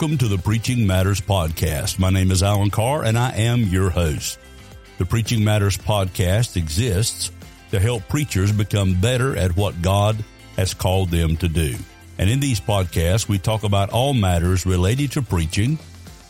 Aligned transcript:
Welcome 0.00 0.16
to 0.16 0.28
the 0.28 0.38
Preaching 0.38 0.86
Matters 0.86 1.20
Podcast. 1.20 1.98
My 1.98 2.08
name 2.08 2.30
is 2.30 2.42
Alan 2.42 2.70
Carr 2.70 3.04
and 3.04 3.18
I 3.18 3.32
am 3.32 3.64
your 3.64 3.90
host. 3.90 4.38
The 4.96 5.04
Preaching 5.04 5.44
Matters 5.44 5.76
Podcast 5.76 6.56
exists 6.56 7.30
to 7.70 7.78
help 7.78 8.08
preachers 8.08 8.50
become 8.50 8.98
better 8.98 9.36
at 9.36 9.54
what 9.58 9.82
God 9.82 10.24
has 10.56 10.72
called 10.72 11.10
them 11.10 11.36
to 11.36 11.48
do. 11.48 11.76
And 12.16 12.30
in 12.30 12.40
these 12.40 12.62
podcasts, 12.62 13.28
we 13.28 13.38
talk 13.38 13.62
about 13.62 13.90
all 13.90 14.14
matters 14.14 14.64
related 14.64 15.12
to 15.12 15.22
preaching 15.22 15.78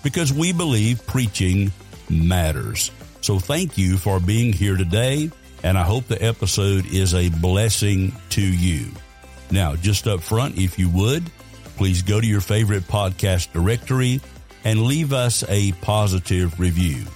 because 0.02 0.32
we 0.32 0.52
believe 0.52 1.06
preaching 1.06 1.70
matters. 2.08 2.90
So 3.20 3.38
thank 3.38 3.78
you 3.78 3.98
for 3.98 4.18
being 4.18 4.52
here 4.52 4.76
today, 4.76 5.30
and 5.62 5.78
I 5.78 5.84
hope 5.84 6.08
the 6.08 6.20
episode 6.20 6.86
is 6.86 7.14
a 7.14 7.28
blessing 7.28 8.16
to 8.30 8.42
you. 8.42 8.88
Now, 9.52 9.76
just 9.76 10.08
up 10.08 10.22
front, 10.22 10.58
if 10.58 10.76
you 10.76 10.90
would, 10.90 11.30
please 11.80 12.02
go 12.02 12.20
to 12.20 12.26
your 12.26 12.42
favorite 12.42 12.82
podcast 12.82 13.54
directory 13.54 14.20
and 14.64 14.82
leave 14.82 15.14
us 15.14 15.42
a 15.48 15.72
positive 15.80 16.60
review. 16.60 17.06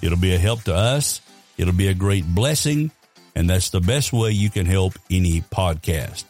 It'll 0.00 0.16
be 0.16 0.34
a 0.34 0.38
help 0.38 0.62
to 0.62 0.74
us. 0.74 1.20
It'll 1.58 1.74
be 1.74 1.88
a 1.88 1.94
great 1.94 2.24
blessing, 2.24 2.90
and 3.34 3.50
that's 3.50 3.68
the 3.68 3.82
best 3.82 4.14
way 4.14 4.30
you 4.30 4.48
can 4.48 4.64
help 4.64 4.94
any 5.10 5.42
podcast. 5.42 6.24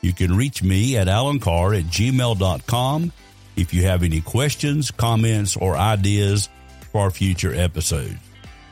You 0.00 0.12
can 0.12 0.36
reach 0.36 0.62
me 0.62 0.96
at 0.96 1.08
alancarr 1.08 1.76
at 1.76 1.86
gmail.com 1.86 3.12
if 3.56 3.74
you 3.74 3.82
have 3.82 4.04
any 4.04 4.20
questions, 4.20 4.92
comments, 4.92 5.56
or 5.56 5.76
ideas 5.76 6.48
for 6.92 7.00
our 7.00 7.10
future 7.10 7.52
episodes. 7.52 8.14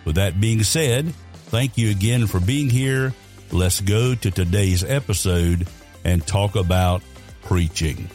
With 0.04 0.14
that 0.14 0.40
being 0.40 0.62
said, 0.62 1.12
thank 1.46 1.78
you 1.78 1.90
again 1.90 2.28
for 2.28 2.38
being 2.38 2.70
here. 2.70 3.12
Let's 3.50 3.80
go 3.80 4.14
to 4.14 4.30
today's 4.30 4.84
episode 4.84 5.66
and 6.04 6.24
talk 6.24 6.54
about 6.54 7.02
preaching. 7.42 8.08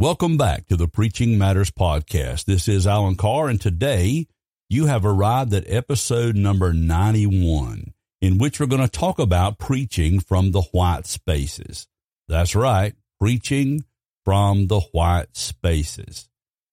Welcome 0.00 0.36
back 0.36 0.68
to 0.68 0.76
the 0.76 0.86
Preaching 0.86 1.38
Matters 1.38 1.72
podcast. 1.72 2.44
This 2.44 2.68
is 2.68 2.86
Alan 2.86 3.16
Carr, 3.16 3.48
and 3.48 3.60
today 3.60 4.28
you 4.68 4.86
have 4.86 5.04
arrived 5.04 5.52
at 5.52 5.68
episode 5.68 6.36
number 6.36 6.72
91, 6.72 7.94
in 8.20 8.38
which 8.38 8.60
we're 8.60 8.66
going 8.66 8.80
to 8.80 8.88
talk 8.88 9.18
about 9.18 9.58
preaching 9.58 10.20
from 10.20 10.52
the 10.52 10.62
white 10.70 11.08
spaces. 11.08 11.88
That's 12.28 12.54
right, 12.54 12.94
preaching 13.18 13.86
from 14.24 14.68
the 14.68 14.78
white 14.78 15.36
spaces. 15.36 16.28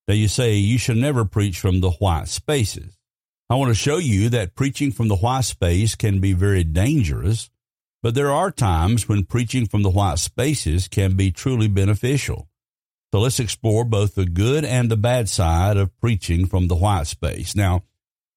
Now 0.07 0.13
you 0.13 0.27
say 0.27 0.53
you 0.53 0.77
should 0.77 0.97
never 0.97 1.25
preach 1.25 1.59
from 1.59 1.81
the 1.81 1.89
white 1.89 2.27
spaces. 2.27 2.95
I 3.49 3.55
want 3.55 3.69
to 3.69 3.73
show 3.73 3.97
you 3.97 4.29
that 4.29 4.53
preaching 4.53 4.91
from 4.91 5.07
the 5.07 5.15
white 5.15 5.45
space 5.45 5.95
can 5.95 6.19
be 6.19 6.33
very 6.33 6.63
dangerous, 6.63 7.49
but 8.03 8.13
there 8.13 8.31
are 8.31 8.51
times 8.51 9.09
when 9.09 9.25
preaching 9.25 9.65
from 9.65 9.81
the 9.81 9.89
white 9.89 10.19
spaces 10.19 10.87
can 10.87 11.15
be 11.15 11.31
truly 11.31 11.67
beneficial. 11.67 12.49
So 13.15 13.21
let's 13.21 13.39
explore 13.39 13.85
both 13.85 14.15
the 14.15 14.25
good 14.25 14.65
and 14.65 14.91
the 14.91 14.97
bad 14.97 15.29
side 15.29 15.77
of 15.77 15.97
preaching 16.01 16.47
from 16.47 16.67
the 16.67 16.75
white 16.75 17.07
space. 17.07 17.55
Now, 17.55 17.83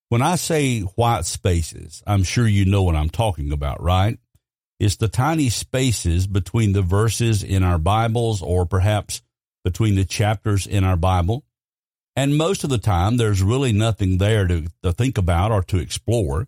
when 0.08 0.22
I 0.22 0.36
say 0.36 0.82
white 0.82 1.24
spaces, 1.24 2.00
I'm 2.06 2.22
sure 2.22 2.46
you 2.46 2.64
know 2.64 2.84
what 2.84 2.94
I'm 2.94 3.10
talking 3.10 3.50
about, 3.50 3.82
right? 3.82 4.20
It's 4.78 4.94
the 4.94 5.08
tiny 5.08 5.48
spaces 5.48 6.28
between 6.28 6.74
the 6.74 6.82
verses 6.82 7.42
in 7.42 7.64
our 7.64 7.78
Bibles 7.78 8.40
or 8.40 8.66
perhaps 8.66 9.20
between 9.64 9.96
the 9.96 10.04
chapters 10.04 10.64
in 10.64 10.84
our 10.84 10.96
Bible. 10.96 11.42
And 12.14 12.38
most 12.38 12.62
of 12.62 12.70
the 12.70 12.78
time, 12.78 13.16
there's 13.16 13.42
really 13.42 13.72
nothing 13.72 14.18
there 14.18 14.46
to, 14.46 14.68
to 14.84 14.92
think 14.92 15.18
about 15.18 15.50
or 15.50 15.64
to 15.64 15.78
explore 15.78 16.46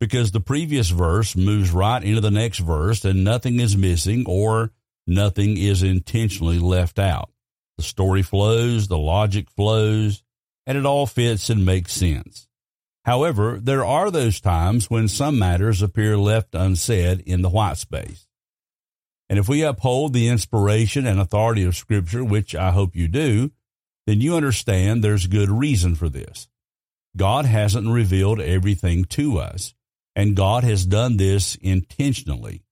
because 0.00 0.32
the 0.32 0.40
previous 0.40 0.88
verse 0.88 1.36
moves 1.36 1.70
right 1.70 2.02
into 2.02 2.22
the 2.22 2.30
next 2.30 2.60
verse 2.60 3.04
and 3.04 3.24
nothing 3.24 3.60
is 3.60 3.76
missing 3.76 4.24
or 4.26 4.70
nothing 5.06 5.58
is 5.58 5.82
intentionally 5.82 6.58
left 6.58 6.98
out. 6.98 7.28
The 7.78 7.84
story 7.84 8.22
flows, 8.22 8.88
the 8.88 8.98
logic 8.98 9.48
flows, 9.50 10.24
and 10.66 10.76
it 10.76 10.84
all 10.84 11.06
fits 11.06 11.48
and 11.48 11.64
makes 11.64 11.92
sense. 11.92 12.48
However, 13.04 13.58
there 13.62 13.84
are 13.84 14.10
those 14.10 14.40
times 14.40 14.90
when 14.90 15.06
some 15.06 15.38
matters 15.38 15.80
appear 15.80 16.18
left 16.18 16.54
unsaid 16.54 17.22
in 17.24 17.40
the 17.40 17.48
white 17.48 17.78
space. 17.78 18.26
And 19.30 19.38
if 19.38 19.48
we 19.48 19.62
uphold 19.62 20.12
the 20.12 20.26
inspiration 20.26 21.06
and 21.06 21.20
authority 21.20 21.62
of 21.62 21.76
Scripture, 21.76 22.24
which 22.24 22.54
I 22.56 22.72
hope 22.72 22.96
you 22.96 23.06
do, 23.06 23.52
then 24.06 24.20
you 24.20 24.34
understand 24.34 25.04
there's 25.04 25.28
good 25.28 25.48
reason 25.48 25.94
for 25.94 26.08
this. 26.08 26.48
God 27.16 27.44
hasn't 27.44 27.88
revealed 27.88 28.40
everything 28.40 29.04
to 29.06 29.38
us, 29.38 29.72
and 30.16 30.34
God 30.34 30.64
has 30.64 30.84
done 30.84 31.16
this 31.16 31.54
intentionally. 31.56 32.64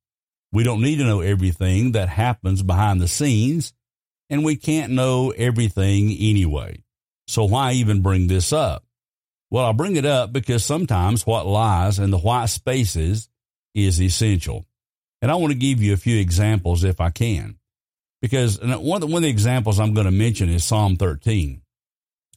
We 0.51 0.65
don't 0.65 0.83
need 0.83 0.97
to 0.97 1.05
know 1.05 1.21
everything 1.21 1.93
that 1.93 2.09
happens 2.09 2.63
behind 2.63 3.01
the 3.01 3.09
scenes 3.09 3.73
and 4.31 4.45
we 4.45 4.57
can't 4.57 4.93
know 4.93 5.31
everything 5.31 6.11
anyway. 6.11 6.83
So 7.29 7.45
why 7.45 7.73
even 7.73 8.03
bring 8.03 8.27
this 8.27 8.53
up? 8.53 8.85
Well, 9.51 9.65
I'll 9.65 9.73
bring 9.73 9.97
it 9.97 10.05
up 10.05 10.33
because 10.33 10.65
sometimes 10.65 11.27
what 11.27 11.47
lies 11.47 11.99
in 11.99 12.11
the 12.11 12.19
white 12.19 12.47
spaces 12.47 13.29
is 13.75 14.01
essential. 14.01 14.65
And 15.23 15.31
I 15.31 15.37
want 15.37 15.53
to 15.53 15.59
give 15.59 15.83
you 15.83 15.93
a 15.93 15.99
few 15.99 16.19
examples 16.19 16.85
if 16.85 17.01
I 17.01 17.11
can. 17.11 17.59
Because 18.21 18.59
one 18.61 18.71
of, 18.73 19.01
the, 19.01 19.07
one 19.07 19.17
of 19.17 19.23
the 19.23 19.29
examples 19.29 19.79
I'm 19.79 19.95
going 19.95 20.07
to 20.07 20.11
mention 20.11 20.49
is 20.49 20.65
Psalm 20.65 20.97
13. 20.97 21.63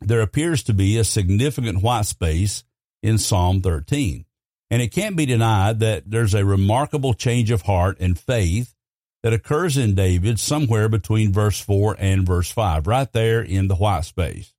There 0.02 0.22
appears 0.22 0.64
to 0.64 0.74
be 0.74 0.98
a 0.98 1.04
significant 1.04 1.82
white 1.82 2.06
space 2.06 2.64
in 3.02 3.18
Psalm 3.18 3.62
13. 3.62 4.26
And 4.72 4.82
it 4.82 4.90
can't 4.90 5.16
be 5.16 5.26
denied 5.26 5.80
that 5.80 6.04
there's 6.06 6.36
a 6.36 6.46
remarkable 6.46 7.14
change 7.14 7.50
of 7.50 7.64
heart 7.64 7.98
and 8.00 8.20
faith 8.20 8.76
that 9.24 9.34
occurs 9.34 9.78
in 9.78 9.96
David 9.96 10.40
somewhere 10.40 10.90
between 10.90 11.34
verse 11.34 11.59
4 11.59 11.96
and 12.00 12.25
verse 12.25 12.52
5, 12.52 12.88
right 12.88 13.12
there 13.12 13.41
in 13.41 13.68
the 13.68 13.75
white 13.75 14.06
space. 14.06 14.53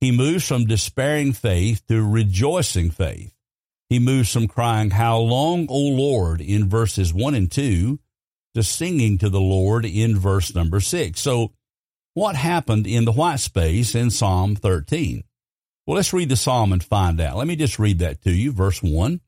He 0.00 0.12
moves 0.12 0.46
from 0.46 0.66
despairing 0.66 1.32
faith 1.32 1.86
to 1.88 2.06
rejoicing 2.06 2.90
faith. 2.90 3.32
He 3.88 3.98
moves 3.98 4.32
from 4.32 4.48
crying, 4.48 4.90
How 4.90 5.18
long, 5.18 5.66
O 5.70 5.78
Lord, 5.78 6.40
in 6.40 6.68
verses 6.68 7.14
1 7.14 7.34
and 7.34 7.50
2, 7.50 7.98
to 8.54 8.62
singing 8.62 9.18
to 9.18 9.28
the 9.28 9.40
Lord 9.40 9.84
in 9.84 10.18
verse 10.18 10.54
number 10.54 10.80
6. 10.80 11.20
So, 11.20 11.52
what 12.14 12.34
happened 12.34 12.86
in 12.86 13.04
the 13.04 13.12
white 13.12 13.40
space 13.40 13.94
in 13.94 14.10
Psalm 14.10 14.56
13? 14.56 15.22
Well, 15.86 15.96
let's 15.96 16.12
read 16.12 16.30
the 16.30 16.36
psalm 16.36 16.72
and 16.72 16.82
find 16.82 17.20
out. 17.20 17.36
Let 17.36 17.46
me 17.46 17.54
just 17.54 17.78
read 17.78 17.98
that 18.00 18.22
to 18.22 18.32
you. 18.32 18.52
Verse 18.52 18.82
1 18.82 19.20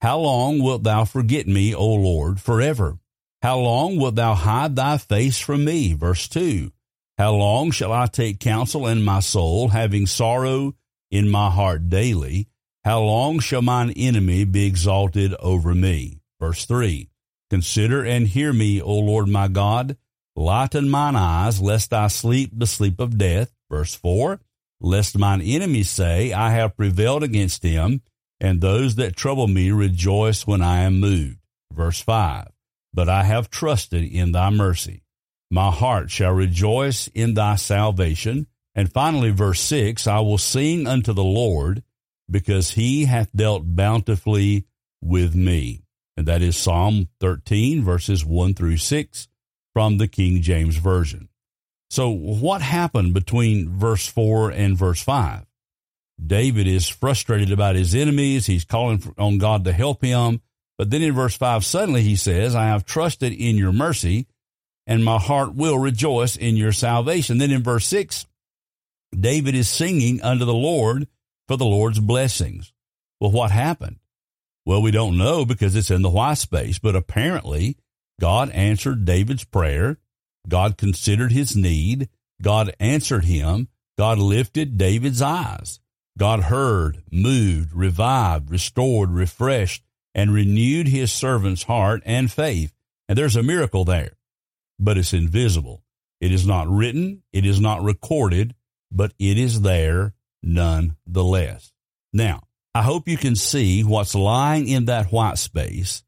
How 0.00 0.18
long 0.18 0.62
wilt 0.62 0.84
thou 0.84 1.04
forget 1.04 1.48
me, 1.48 1.74
O 1.74 1.86
Lord, 1.94 2.40
forever? 2.40 2.98
How 3.40 3.58
long 3.58 3.98
wilt 3.98 4.16
thou 4.16 4.34
hide 4.34 4.74
thy 4.74 4.98
face 4.98 5.38
from 5.38 5.64
me? 5.64 5.92
Verse 5.92 6.26
2. 6.28 6.72
How 7.18 7.34
long 7.34 7.70
shall 7.70 7.92
I 7.92 8.06
take 8.06 8.40
counsel 8.40 8.86
in 8.88 9.04
my 9.04 9.20
soul, 9.20 9.68
having 9.68 10.06
sorrow 10.06 10.74
in 11.10 11.30
my 11.30 11.48
heart 11.50 11.88
daily? 11.88 12.48
How 12.84 13.00
long 13.00 13.38
shall 13.38 13.62
mine 13.62 13.92
enemy 13.96 14.44
be 14.44 14.66
exalted 14.66 15.34
over 15.34 15.72
me? 15.74 16.20
Verse 16.40 16.64
3. 16.64 17.10
Consider 17.50 18.04
and 18.04 18.26
hear 18.26 18.52
me, 18.52 18.82
O 18.82 18.98
Lord 18.98 19.28
my 19.28 19.46
God. 19.46 19.96
Lighten 20.34 20.88
mine 20.88 21.16
eyes, 21.16 21.60
lest 21.60 21.92
I 21.92 22.08
sleep 22.08 22.50
the 22.56 22.66
sleep 22.66 23.00
of 23.00 23.18
death. 23.18 23.52
Verse 23.70 23.94
4. 23.94 24.40
Lest 24.80 25.16
mine 25.16 25.42
enemies 25.42 25.90
say, 25.90 26.32
I 26.32 26.50
have 26.50 26.76
prevailed 26.76 27.22
against 27.22 27.62
him, 27.62 28.02
and 28.40 28.60
those 28.60 28.96
that 28.96 29.16
trouble 29.16 29.46
me 29.46 29.70
rejoice 29.70 30.46
when 30.46 30.62
I 30.62 30.80
am 30.80 31.00
moved. 31.00 31.38
Verse 31.72 32.00
5 32.00 32.48
but 32.92 33.08
I 33.08 33.24
have 33.24 33.50
trusted 33.50 34.04
in 34.04 34.32
thy 34.32 34.50
mercy. 34.50 35.02
My 35.50 35.70
heart 35.70 36.10
shall 36.10 36.32
rejoice 36.32 37.08
in 37.08 37.34
thy 37.34 37.56
salvation. 37.56 38.46
And 38.74 38.92
finally, 38.92 39.30
verse 39.30 39.60
6 39.60 40.06
I 40.06 40.20
will 40.20 40.38
sing 40.38 40.86
unto 40.86 41.12
the 41.12 41.24
Lord 41.24 41.82
because 42.30 42.72
he 42.72 43.06
hath 43.06 43.30
dealt 43.34 43.62
bountifully 43.64 44.66
with 45.00 45.34
me. 45.34 45.82
And 46.16 46.26
that 46.26 46.42
is 46.42 46.56
Psalm 46.56 47.08
13, 47.20 47.82
verses 47.82 48.24
1 48.24 48.54
through 48.54 48.76
6 48.76 49.28
from 49.72 49.98
the 49.98 50.08
King 50.08 50.42
James 50.42 50.76
Version. 50.76 51.28
So, 51.90 52.10
what 52.10 52.60
happened 52.60 53.14
between 53.14 53.70
verse 53.70 54.06
4 54.06 54.50
and 54.50 54.76
verse 54.76 55.02
5? 55.02 55.46
David 56.24 56.66
is 56.66 56.88
frustrated 56.88 57.52
about 57.52 57.76
his 57.76 57.94
enemies. 57.94 58.46
He's 58.46 58.64
calling 58.64 59.02
on 59.16 59.38
God 59.38 59.64
to 59.64 59.72
help 59.72 60.02
him. 60.02 60.40
But 60.78 60.90
then 60.90 61.02
in 61.02 61.12
verse 61.12 61.36
5, 61.36 61.64
suddenly 61.64 62.02
he 62.02 62.14
says, 62.16 62.54
I 62.54 62.66
have 62.66 62.86
trusted 62.86 63.32
in 63.32 63.56
your 63.56 63.72
mercy, 63.72 64.26
and 64.86 65.04
my 65.04 65.18
heart 65.18 65.54
will 65.54 65.78
rejoice 65.78 66.36
in 66.36 66.56
your 66.56 66.72
salvation. 66.72 67.38
Then 67.38 67.50
in 67.50 67.64
verse 67.64 67.84
6, 67.86 68.26
David 69.18 69.56
is 69.56 69.68
singing 69.68 70.22
unto 70.22 70.44
the 70.44 70.54
Lord 70.54 71.08
for 71.48 71.56
the 71.56 71.64
Lord's 71.64 71.98
blessings. 71.98 72.72
Well, 73.20 73.32
what 73.32 73.50
happened? 73.50 73.96
Well, 74.64 74.80
we 74.80 74.92
don't 74.92 75.18
know 75.18 75.44
because 75.44 75.74
it's 75.74 75.90
in 75.90 76.02
the 76.02 76.10
white 76.10 76.38
space, 76.38 76.78
but 76.78 76.94
apparently 76.94 77.76
God 78.20 78.50
answered 78.50 79.04
David's 79.04 79.44
prayer. 79.44 79.98
God 80.46 80.76
considered 80.76 81.32
his 81.32 81.56
need. 81.56 82.08
God 82.40 82.74
answered 82.78 83.24
him. 83.24 83.68
God 83.96 84.18
lifted 84.18 84.78
David's 84.78 85.22
eyes. 85.22 85.80
God 86.16 86.44
heard, 86.44 87.02
moved, 87.10 87.72
revived, 87.72 88.50
restored, 88.50 89.10
refreshed, 89.10 89.82
and 90.18 90.34
renewed 90.34 90.88
his 90.88 91.12
servant's 91.12 91.62
heart 91.62 92.02
and 92.04 92.32
faith. 92.32 92.74
And 93.08 93.16
there's 93.16 93.36
a 93.36 93.42
miracle 93.42 93.84
there, 93.84 94.14
but 94.76 94.98
it's 94.98 95.12
invisible. 95.12 95.84
It 96.20 96.32
is 96.32 96.44
not 96.44 96.66
written, 96.68 97.22
it 97.32 97.46
is 97.46 97.60
not 97.60 97.84
recorded, 97.84 98.56
but 98.90 99.12
it 99.20 99.38
is 99.38 99.60
there 99.60 100.14
nonetheless. 100.42 101.72
Now, 102.12 102.42
I 102.74 102.82
hope 102.82 103.06
you 103.06 103.16
can 103.16 103.36
see 103.36 103.84
what's 103.84 104.16
lying 104.16 104.66
in 104.66 104.86
that 104.86 105.12
white 105.12 105.38
space 105.38 106.02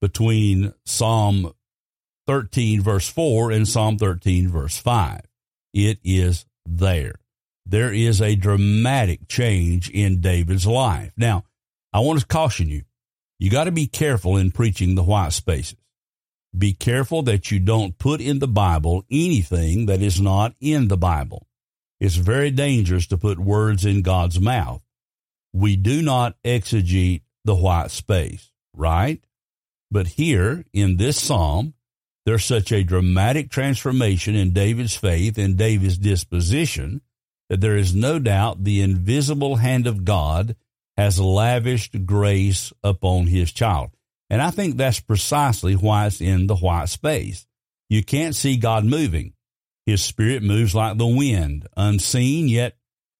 between 0.00 0.74
Psalm 0.84 1.52
13 2.26 2.82
verse 2.82 3.08
4 3.08 3.52
and 3.52 3.68
Psalm 3.68 3.96
13 3.96 4.48
verse 4.48 4.76
5. 4.76 5.20
It 5.72 6.00
is 6.02 6.46
there. 6.66 7.14
There 7.64 7.92
is 7.92 8.20
a 8.20 8.34
dramatic 8.34 9.28
change 9.28 9.88
in 9.88 10.20
David's 10.20 10.66
life. 10.66 11.12
Now, 11.16 11.44
I 11.92 12.00
want 12.00 12.18
to 12.18 12.26
caution 12.26 12.68
you. 12.68 12.82
You 13.42 13.50
got 13.50 13.64
to 13.64 13.72
be 13.72 13.88
careful 13.88 14.36
in 14.36 14.52
preaching 14.52 14.94
the 14.94 15.02
white 15.02 15.32
spaces. 15.32 15.74
Be 16.56 16.74
careful 16.74 17.22
that 17.22 17.50
you 17.50 17.58
don't 17.58 17.98
put 17.98 18.20
in 18.20 18.38
the 18.38 18.46
Bible 18.46 19.04
anything 19.10 19.86
that 19.86 20.00
is 20.00 20.20
not 20.20 20.54
in 20.60 20.86
the 20.86 20.96
Bible. 20.96 21.48
It's 21.98 22.14
very 22.14 22.52
dangerous 22.52 23.08
to 23.08 23.18
put 23.18 23.40
words 23.40 23.84
in 23.84 24.02
God's 24.02 24.38
mouth. 24.38 24.80
We 25.52 25.74
do 25.74 26.02
not 26.02 26.36
exegete 26.44 27.22
the 27.44 27.56
white 27.56 27.90
space, 27.90 28.52
right? 28.76 29.20
But 29.90 30.06
here 30.06 30.64
in 30.72 30.96
this 30.96 31.20
psalm, 31.20 31.74
there's 32.24 32.44
such 32.44 32.70
a 32.70 32.84
dramatic 32.84 33.50
transformation 33.50 34.36
in 34.36 34.52
David's 34.52 34.94
faith 34.94 35.36
and 35.36 35.56
David's 35.56 35.98
disposition 35.98 37.00
that 37.48 37.60
there 37.60 37.76
is 37.76 37.92
no 37.92 38.20
doubt 38.20 38.62
the 38.62 38.82
invisible 38.82 39.56
hand 39.56 39.88
of 39.88 40.04
God 40.04 40.54
has 40.96 41.18
lavished 41.18 42.06
grace 42.06 42.72
upon 42.82 43.26
his 43.26 43.52
child. 43.52 43.90
And 44.30 44.40
I 44.40 44.50
think 44.50 44.76
that's 44.76 45.00
precisely 45.00 45.74
why 45.74 46.06
it's 46.06 46.20
in 46.20 46.46
the 46.46 46.56
white 46.56 46.88
space. 46.88 47.46
You 47.88 48.02
can't 48.02 48.34
see 48.34 48.56
God 48.56 48.84
moving. 48.84 49.34
His 49.84 50.02
spirit 50.02 50.42
moves 50.42 50.74
like 50.74 50.96
the 50.96 51.06
wind, 51.06 51.66
unseen 51.76 52.48
yet 52.48 52.76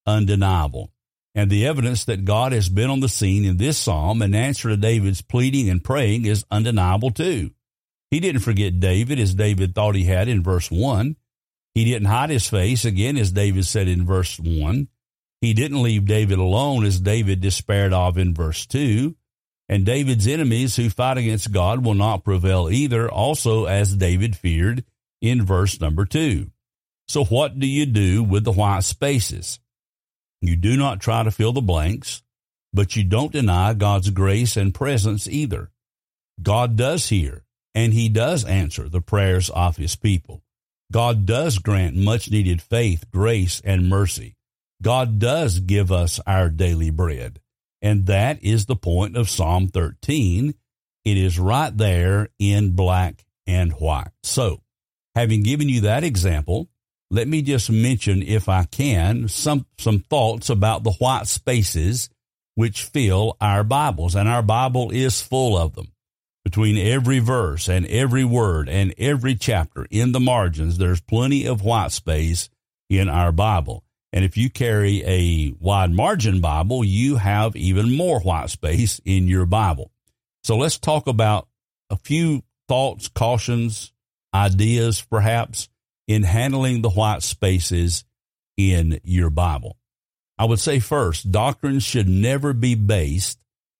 undeniable. 0.06 0.92
And 1.34 1.50
the 1.50 1.66
evidence 1.66 2.04
that 2.06 2.24
God 2.24 2.52
has 2.52 2.68
been 2.68 2.90
on 2.90 3.00
the 3.00 3.08
scene 3.08 3.44
in 3.44 3.56
this 3.56 3.78
psalm 3.78 4.22
in 4.22 4.34
answer 4.34 4.68
to 4.68 4.76
David's 4.76 5.22
pleading 5.22 5.68
and 5.68 5.82
praying 5.82 6.26
is 6.26 6.44
undeniable 6.50 7.10
too. 7.10 7.50
He 8.10 8.20
didn't 8.20 8.42
forget 8.42 8.80
David 8.80 9.18
as 9.18 9.34
David 9.34 9.74
thought 9.74 9.94
he 9.94 10.04
had 10.04 10.28
in 10.28 10.42
verse 10.42 10.70
1. 10.70 11.16
He 11.74 11.84
didn't 11.86 12.08
hide 12.08 12.28
his 12.28 12.48
face, 12.48 12.84
again, 12.84 13.16
as 13.16 13.32
David 13.32 13.64
said 13.64 13.88
in 13.88 14.04
verse 14.04 14.38
1. 14.38 14.88
He 15.42 15.52
didn't 15.52 15.82
leave 15.82 16.06
David 16.06 16.38
alone, 16.38 16.86
as 16.86 17.00
David 17.00 17.40
despaired 17.40 17.92
of 17.92 18.16
in 18.16 18.32
verse 18.32 18.64
2. 18.64 19.14
And 19.68 19.84
David's 19.84 20.26
enemies 20.26 20.76
who 20.76 20.88
fight 20.88 21.18
against 21.18 21.52
God 21.52 21.84
will 21.84 21.94
not 21.94 22.24
prevail 22.24 22.70
either, 22.70 23.10
also 23.10 23.64
as 23.64 23.96
David 23.96 24.36
feared 24.36 24.84
in 25.20 25.44
verse 25.44 25.80
number 25.80 26.04
two. 26.04 26.50
So 27.08 27.24
what 27.24 27.58
do 27.58 27.66
you 27.66 27.86
do 27.86 28.22
with 28.22 28.44
the 28.44 28.52
white 28.52 28.84
spaces? 28.84 29.60
You 30.40 30.56
do 30.56 30.76
not 30.76 31.00
try 31.00 31.22
to 31.22 31.30
fill 31.30 31.52
the 31.52 31.60
blanks, 31.60 32.22
but 32.72 32.96
you 32.96 33.04
don't 33.04 33.32
deny 33.32 33.72
God's 33.74 34.10
grace 34.10 34.56
and 34.56 34.74
presence 34.74 35.26
either. 35.26 35.70
God 36.42 36.76
does 36.76 37.08
hear 37.08 37.44
and 37.74 37.94
he 37.94 38.08
does 38.08 38.44
answer 38.44 38.88
the 38.88 39.00
prayers 39.00 39.48
of 39.50 39.76
his 39.76 39.96
people. 39.96 40.42
God 40.90 41.24
does 41.24 41.58
grant 41.58 41.96
much 41.96 42.30
needed 42.30 42.60
faith, 42.60 43.10
grace, 43.10 43.62
and 43.64 43.88
mercy. 43.88 44.36
God 44.82 45.18
does 45.18 45.60
give 45.60 45.90
us 45.92 46.20
our 46.26 46.48
daily 46.48 46.90
bread. 46.90 47.40
And 47.80 48.06
that 48.06 48.42
is 48.42 48.66
the 48.66 48.76
point 48.76 49.16
of 49.16 49.30
Psalm 49.30 49.68
13. 49.68 50.54
It 51.04 51.16
is 51.16 51.38
right 51.38 51.76
there 51.76 52.28
in 52.38 52.76
black 52.76 53.24
and 53.46 53.72
white. 53.72 54.10
So, 54.22 54.62
having 55.14 55.42
given 55.42 55.68
you 55.68 55.82
that 55.82 56.04
example, 56.04 56.68
let 57.10 57.28
me 57.28 57.42
just 57.42 57.70
mention, 57.70 58.22
if 58.22 58.48
I 58.48 58.64
can, 58.64 59.28
some, 59.28 59.66
some 59.78 60.00
thoughts 60.00 60.48
about 60.48 60.84
the 60.84 60.92
white 60.92 61.26
spaces 61.26 62.08
which 62.54 62.84
fill 62.84 63.36
our 63.40 63.64
Bibles. 63.64 64.14
And 64.14 64.28
our 64.28 64.42
Bible 64.42 64.90
is 64.90 65.20
full 65.20 65.56
of 65.56 65.74
them. 65.74 65.92
Between 66.44 66.76
every 66.76 67.20
verse 67.20 67.68
and 67.68 67.86
every 67.86 68.24
word 68.24 68.68
and 68.68 68.94
every 68.98 69.36
chapter 69.36 69.86
in 69.90 70.12
the 70.12 70.20
margins, 70.20 70.78
there's 70.78 71.00
plenty 71.00 71.46
of 71.46 71.62
white 71.62 71.92
space 71.92 72.48
in 72.90 73.08
our 73.08 73.30
Bible. 73.30 73.84
And 74.12 74.24
if 74.24 74.36
you 74.36 74.50
carry 74.50 75.02
a 75.04 75.54
wide 75.58 75.90
margin 75.90 76.40
Bible, 76.40 76.84
you 76.84 77.16
have 77.16 77.56
even 77.56 77.96
more 77.96 78.20
white 78.20 78.50
space 78.50 79.00
in 79.04 79.26
your 79.26 79.46
Bible. 79.46 79.90
So 80.44 80.56
let's 80.56 80.78
talk 80.78 81.06
about 81.06 81.48
a 81.88 81.96
few 81.96 82.42
thoughts, 82.68 83.08
cautions, 83.08 83.92
ideas, 84.34 85.00
perhaps, 85.02 85.68
in 86.06 86.24
handling 86.24 86.82
the 86.82 86.90
white 86.90 87.22
spaces 87.22 88.04
in 88.56 89.00
your 89.04 89.30
Bible. 89.30 89.78
I 90.38 90.44
would 90.44 90.60
say 90.60 90.78
first, 90.78 91.30
doctrine 91.30 91.78
should 91.78 92.08
never 92.08 92.52
be 92.52 92.74
based 92.74 93.38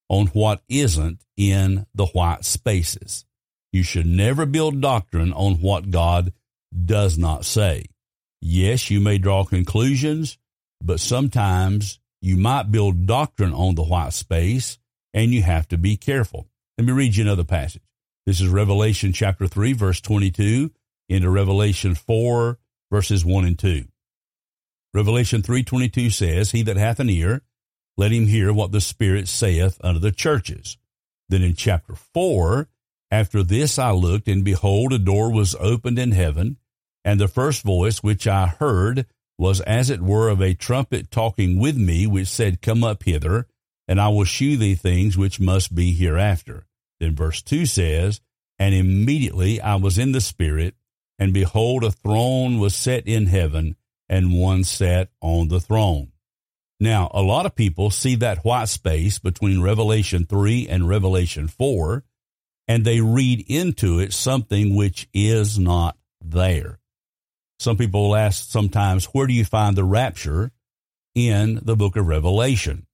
on 0.09 0.27
what 0.29 0.63
isn't 0.69 1.25
in 1.37 1.87
the 1.95 2.07
white 2.07 2.45
spaces. 2.45 3.25
You 3.73 3.83
should 3.83 4.07
never 4.07 4.47
build 4.47 4.81
doctrine 4.81 5.33
on 5.33 5.55
what 5.55 5.91
God 5.91 6.33
does 6.85 7.19
not 7.19 7.45
say. 7.45 7.87
Yes, 8.45 8.91
you 8.91 9.01
may 9.01 9.19
draw 9.19 9.45
conclusions, 9.45 10.37
but 10.83 10.99
sometimes 10.99 12.01
you 12.21 12.37
might 12.37 12.73
build 12.73 13.07
doctrine 13.07 13.55
on 13.55 13.77
the 13.77 13.85
white 13.85 14.13
space 14.13 14.79
and 15.15 15.33
you 15.33 15.43
have 15.43 15.69
to 15.69 15.79
be 15.79 15.97
careful. 15.97 16.49
Let 16.77 16.87
me 16.89 16.93
read 16.93 17.15
you 17.15 17.23
another 17.23 17.45
passage. 17.45 17.83
This 18.27 18.41
is 18.41 18.49
Revelation 18.49 19.13
chapter 19.13 19.47
3, 19.47 19.75
verse 19.75 20.01
22 20.01 20.73
into 21.09 21.31
Revelation 21.31 21.95
4, 21.95 22.59
verses 22.91 23.25
1 23.25 23.45
and 23.45 23.59
2. 23.59 23.85
Revelation 24.93 25.41
3:22 25.43 26.11
says, 26.11 26.51
"He 26.51 26.63
that 26.63 26.77
hath 26.77 26.99
an 26.99 27.09
ear, 27.09 27.43
let 27.97 28.13
him 28.13 28.27
hear 28.27 28.53
what 28.53 28.73
the 28.73 28.81
Spirit 28.81 29.29
saith 29.29 29.79
unto 29.85 30.01
the 30.01 30.13
churches." 30.13 30.77
Then 31.29 31.43
in 31.43 31.55
chapter 31.55 31.95
4, 31.95 32.69
after 33.11 33.43
this 33.43 33.79
I 33.79 33.93
looked, 33.93 34.27
and 34.27 34.45
behold, 34.45 34.93
a 34.93 34.99
door 34.99 35.31
was 35.31 35.55
opened 35.61 35.99
in 35.99 36.11
heaven, 36.13 36.59
and 37.05 37.21
the 37.21 37.29
first 37.29 37.63
voice 37.63 38.03
which 38.03 38.27
I 38.27 38.47
heard 38.47 39.07
was 39.39 39.61
as 39.63 39.91
it 39.91 40.01
were 40.01 40.29
of 40.29 40.41
a 40.41 40.55
trumpet 40.55 41.11
talking 41.11 41.59
with 41.59 41.77
me, 41.77 42.07
which 42.07 42.29
said, 42.29 42.63
Come 42.63 42.85
up 42.85 43.03
hither, 43.03 43.47
and 43.89 44.01
I 44.01 44.09
will 44.09 44.25
shew 44.25 44.57
thee 44.57 44.75
things 44.75 45.19
which 45.19 45.41
must 45.41 45.75
be 45.75 45.93
hereafter. 45.93 46.67
Then 47.01 47.17
verse 47.17 47.43
2 47.43 47.67
says, 47.67 48.21
And 48.59 48.75
immediately 48.75 49.61
I 49.61 49.77
was 49.77 49.99
in 49.99 50.13
the 50.13 50.21
Spirit, 50.21 50.77
and 51.19 51.33
behold, 51.33 51.85
a 51.85 51.91
throne 51.91 52.59
was 52.59 52.75
set 52.75 53.07
in 53.07 53.27
heaven, 53.27 53.77
and 54.09 54.39
one 54.39 54.65
sat 54.65 55.11
on 55.21 55.49
the 55.49 55.61
throne. 55.61 56.13
Now, 56.79 57.11
a 57.15 57.23
lot 57.23 57.47
of 57.47 57.55
people 57.55 57.91
see 57.91 58.17
that 58.17 58.45
white 58.45 58.69
space 58.69 59.19
between 59.19 59.63
Revelation 59.63 60.25
3 60.25 60.69
and 60.69 60.89
Revelation 60.89 61.49
4, 61.49 62.05
and 62.69 62.85
they 62.85 63.01
read 63.01 63.45
into 63.49 63.99
it 63.99 64.13
something 64.13 64.75
which 64.75 65.09
is 65.15 65.59
not 65.59 65.97
there. 66.21 66.79
Some 67.63 67.77
people 67.77 68.09
will 68.09 68.17
ask 68.17 68.51
sometimes, 68.51 69.05
where 69.07 69.29
do 69.29 69.33
you 69.33 69.45
find 69.45 69.77
the 69.77 69.85
rapture 69.85 70.51
in 71.15 71.61
the 71.63 71.77
book 71.77 71.95
of 71.95 72.09
Revelation? 72.09 72.89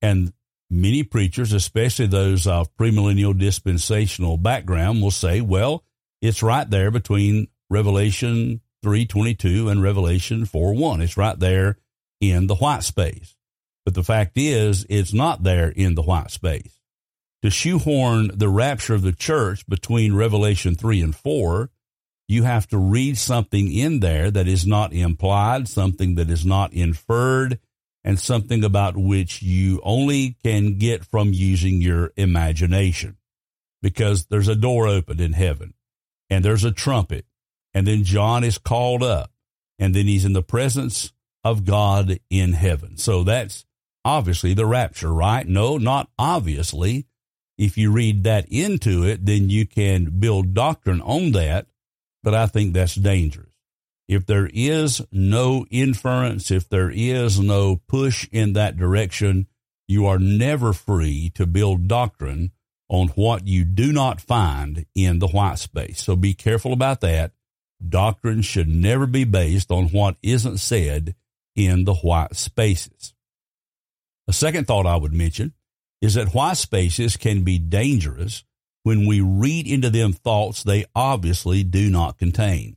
And 0.00 0.32
many 0.70 1.02
preachers, 1.02 1.52
especially 1.52 2.06
those 2.06 2.46
of 2.46 2.72
premillennial 2.76 3.36
dispensational 3.36 4.36
background, 4.36 5.02
will 5.02 5.10
say, 5.10 5.40
well, 5.40 5.82
it's 6.22 6.44
right 6.44 6.70
there 6.70 6.92
between 6.92 7.48
Revelation 7.70 8.60
3.22 8.84 9.68
and 9.68 9.82
Revelation 9.82 10.42
4.1. 10.42 11.02
It's 11.02 11.16
right 11.16 11.36
there 11.36 11.76
in 12.20 12.46
the 12.46 12.54
white 12.54 12.84
space. 12.84 13.34
But 13.84 13.94
the 13.94 14.04
fact 14.04 14.38
is, 14.38 14.86
it's 14.88 15.12
not 15.12 15.42
there 15.42 15.70
in 15.70 15.96
the 15.96 16.02
white 16.02 16.30
space. 16.30 16.78
To 17.42 17.50
shoehorn 17.50 18.30
the 18.32 18.48
rapture 18.48 18.94
of 18.94 19.02
the 19.02 19.12
church 19.12 19.66
between 19.66 20.14
Revelation 20.14 20.76
3 20.76 21.02
and 21.02 21.16
4 21.16 21.70
you 22.28 22.42
have 22.42 22.68
to 22.68 22.78
read 22.78 23.16
something 23.16 23.72
in 23.72 24.00
there 24.00 24.30
that 24.30 24.46
is 24.46 24.66
not 24.66 24.92
implied, 24.92 25.66
something 25.66 26.14
that 26.16 26.28
is 26.28 26.44
not 26.44 26.74
inferred, 26.74 27.58
and 28.04 28.20
something 28.20 28.62
about 28.62 28.96
which 28.96 29.42
you 29.42 29.80
only 29.82 30.36
can 30.44 30.78
get 30.78 31.04
from 31.04 31.32
using 31.32 31.80
your 31.80 32.12
imagination. 32.16 33.16
Because 33.80 34.26
there's 34.26 34.48
a 34.48 34.54
door 34.54 34.86
opened 34.86 35.20
in 35.20 35.32
heaven, 35.32 35.72
and 36.28 36.44
there's 36.44 36.64
a 36.64 36.72
trumpet, 36.72 37.24
and 37.72 37.86
then 37.86 38.04
John 38.04 38.44
is 38.44 38.58
called 38.58 39.02
up, 39.02 39.30
and 39.78 39.94
then 39.94 40.06
he's 40.06 40.24
in 40.24 40.34
the 40.34 40.42
presence 40.42 41.12
of 41.44 41.64
God 41.64 42.18
in 42.28 42.52
heaven. 42.52 42.98
So 42.98 43.24
that's 43.24 43.64
obviously 44.04 44.52
the 44.52 44.66
rapture, 44.66 45.12
right? 45.12 45.46
No, 45.46 45.78
not 45.78 46.10
obviously. 46.18 47.06
If 47.56 47.78
you 47.78 47.90
read 47.90 48.24
that 48.24 48.46
into 48.50 49.02
it, 49.04 49.24
then 49.24 49.48
you 49.48 49.66
can 49.66 50.20
build 50.20 50.54
doctrine 50.54 51.00
on 51.00 51.32
that 51.32 51.66
that 52.28 52.38
I 52.38 52.46
think 52.46 52.74
that's 52.74 52.94
dangerous. 52.94 53.48
If 54.06 54.26
there 54.26 54.50
is 54.52 55.02
no 55.10 55.64
inference, 55.70 56.50
if 56.50 56.68
there 56.68 56.90
is 56.90 57.40
no 57.40 57.80
push 57.88 58.28
in 58.30 58.52
that 58.52 58.76
direction, 58.76 59.46
you 59.86 60.06
are 60.06 60.18
never 60.18 60.74
free 60.74 61.30
to 61.34 61.46
build 61.46 61.88
doctrine 61.88 62.52
on 62.90 63.08
what 63.08 63.46
you 63.46 63.64
do 63.64 63.92
not 63.92 64.20
find 64.20 64.84
in 64.94 65.18
the 65.18 65.28
white 65.28 65.58
space. 65.58 66.02
So 66.02 66.16
be 66.16 66.34
careful 66.34 66.72
about 66.72 67.00
that. 67.00 67.32
Doctrine 67.86 68.42
should 68.42 68.68
never 68.68 69.06
be 69.06 69.24
based 69.24 69.70
on 69.70 69.88
what 69.88 70.16
isn't 70.22 70.58
said 70.58 71.14
in 71.56 71.84
the 71.84 71.94
white 71.94 72.36
spaces. 72.36 73.14
A 74.26 74.32
second 74.32 74.66
thought 74.66 74.86
I 74.86 74.96
would 74.96 75.14
mention 75.14 75.54
is 76.02 76.14
that 76.14 76.34
white 76.34 76.58
spaces 76.58 77.16
can 77.16 77.42
be 77.42 77.58
dangerous 77.58 78.44
when 78.88 79.06
we 79.06 79.20
read 79.20 79.66
into 79.66 79.90
them 79.90 80.14
thoughts 80.14 80.62
they 80.62 80.86
obviously 80.96 81.62
do 81.62 81.90
not 81.90 82.16
contain. 82.16 82.74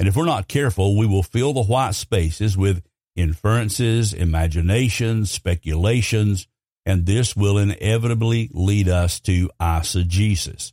And 0.00 0.08
if 0.08 0.16
we're 0.16 0.24
not 0.24 0.48
careful, 0.48 0.98
we 0.98 1.06
will 1.06 1.22
fill 1.22 1.52
the 1.52 1.62
white 1.62 1.94
spaces 1.94 2.56
with 2.56 2.82
inferences, 3.14 4.12
imaginations, 4.12 5.30
speculations, 5.30 6.48
and 6.84 7.06
this 7.06 7.36
will 7.36 7.56
inevitably 7.56 8.50
lead 8.52 8.88
us 8.88 9.20
to 9.20 9.48
eisegesis. 9.60 10.72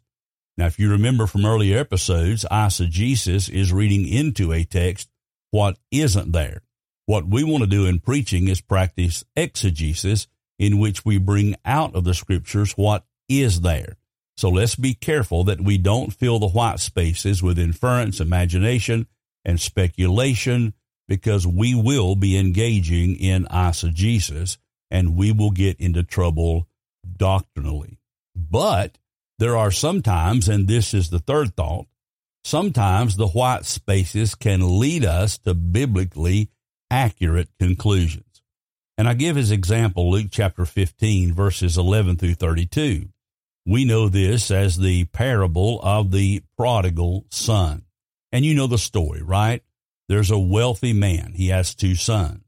Now, 0.57 0.65
if 0.65 0.79
you 0.79 0.89
remember 0.89 1.27
from 1.27 1.45
earlier 1.45 1.77
episodes, 1.77 2.43
eisegesis 2.51 3.51
is 3.51 3.71
reading 3.71 4.07
into 4.07 4.51
a 4.51 4.63
text 4.63 5.11
what 5.51 5.77
isn't 5.91 6.31
there. 6.31 6.63
What 7.05 7.27
we 7.27 7.43
want 7.43 7.63
to 7.63 7.69
do 7.69 7.85
in 7.85 7.99
preaching 7.99 8.47
is 8.47 8.61
practice 8.61 9.23
exegesis, 9.35 10.25
in 10.57 10.79
which 10.79 11.05
we 11.05 11.19
bring 11.19 11.55
out 11.65 11.95
of 11.95 12.03
the 12.03 12.15
scriptures 12.15 12.71
what 12.71 13.05
is 13.29 13.61
there. 13.61 13.97
So 14.41 14.49
let's 14.49 14.75
be 14.75 14.95
careful 14.95 15.43
that 15.43 15.61
we 15.61 15.77
don't 15.77 16.11
fill 16.11 16.39
the 16.39 16.47
white 16.47 16.79
spaces 16.79 17.43
with 17.43 17.59
inference, 17.59 18.19
imagination, 18.19 19.05
and 19.45 19.61
speculation, 19.61 20.73
because 21.07 21.45
we 21.45 21.75
will 21.75 22.15
be 22.15 22.39
engaging 22.39 23.17
in 23.17 23.45
eisegesis 23.45 24.57
and 24.89 25.15
we 25.15 25.31
will 25.31 25.51
get 25.51 25.79
into 25.79 26.01
trouble 26.01 26.67
doctrinally. 27.17 27.99
But 28.35 28.97
there 29.37 29.55
are 29.55 29.69
sometimes, 29.69 30.49
and 30.49 30.67
this 30.67 30.95
is 30.95 31.11
the 31.11 31.19
third 31.19 31.55
thought, 31.55 31.85
sometimes 32.43 33.17
the 33.17 33.27
white 33.27 33.65
spaces 33.65 34.33
can 34.33 34.79
lead 34.79 35.05
us 35.05 35.37
to 35.37 35.53
biblically 35.53 36.49
accurate 36.89 37.49
conclusions. 37.59 38.41
And 38.97 39.07
I 39.07 39.13
give 39.13 39.37
as 39.37 39.51
example 39.51 40.09
Luke 40.09 40.29
chapter 40.31 40.65
15, 40.65 41.31
verses 41.31 41.77
11 41.77 42.15
through 42.15 42.33
32. 42.33 43.09
We 43.65 43.85
know 43.85 44.09
this 44.09 44.49
as 44.49 44.77
the 44.77 45.05
parable 45.05 45.79
of 45.81 46.11
the 46.11 46.43
prodigal 46.57 47.25
son. 47.29 47.83
And 48.31 48.43
you 48.43 48.53
know 48.53 48.67
the 48.67 48.77
story, 48.77 49.21
right? 49.21 49.63
There's 50.09 50.31
a 50.31 50.39
wealthy 50.39 50.93
man. 50.93 51.33
He 51.35 51.49
has 51.49 51.75
two 51.75 51.95
sons. 51.95 52.43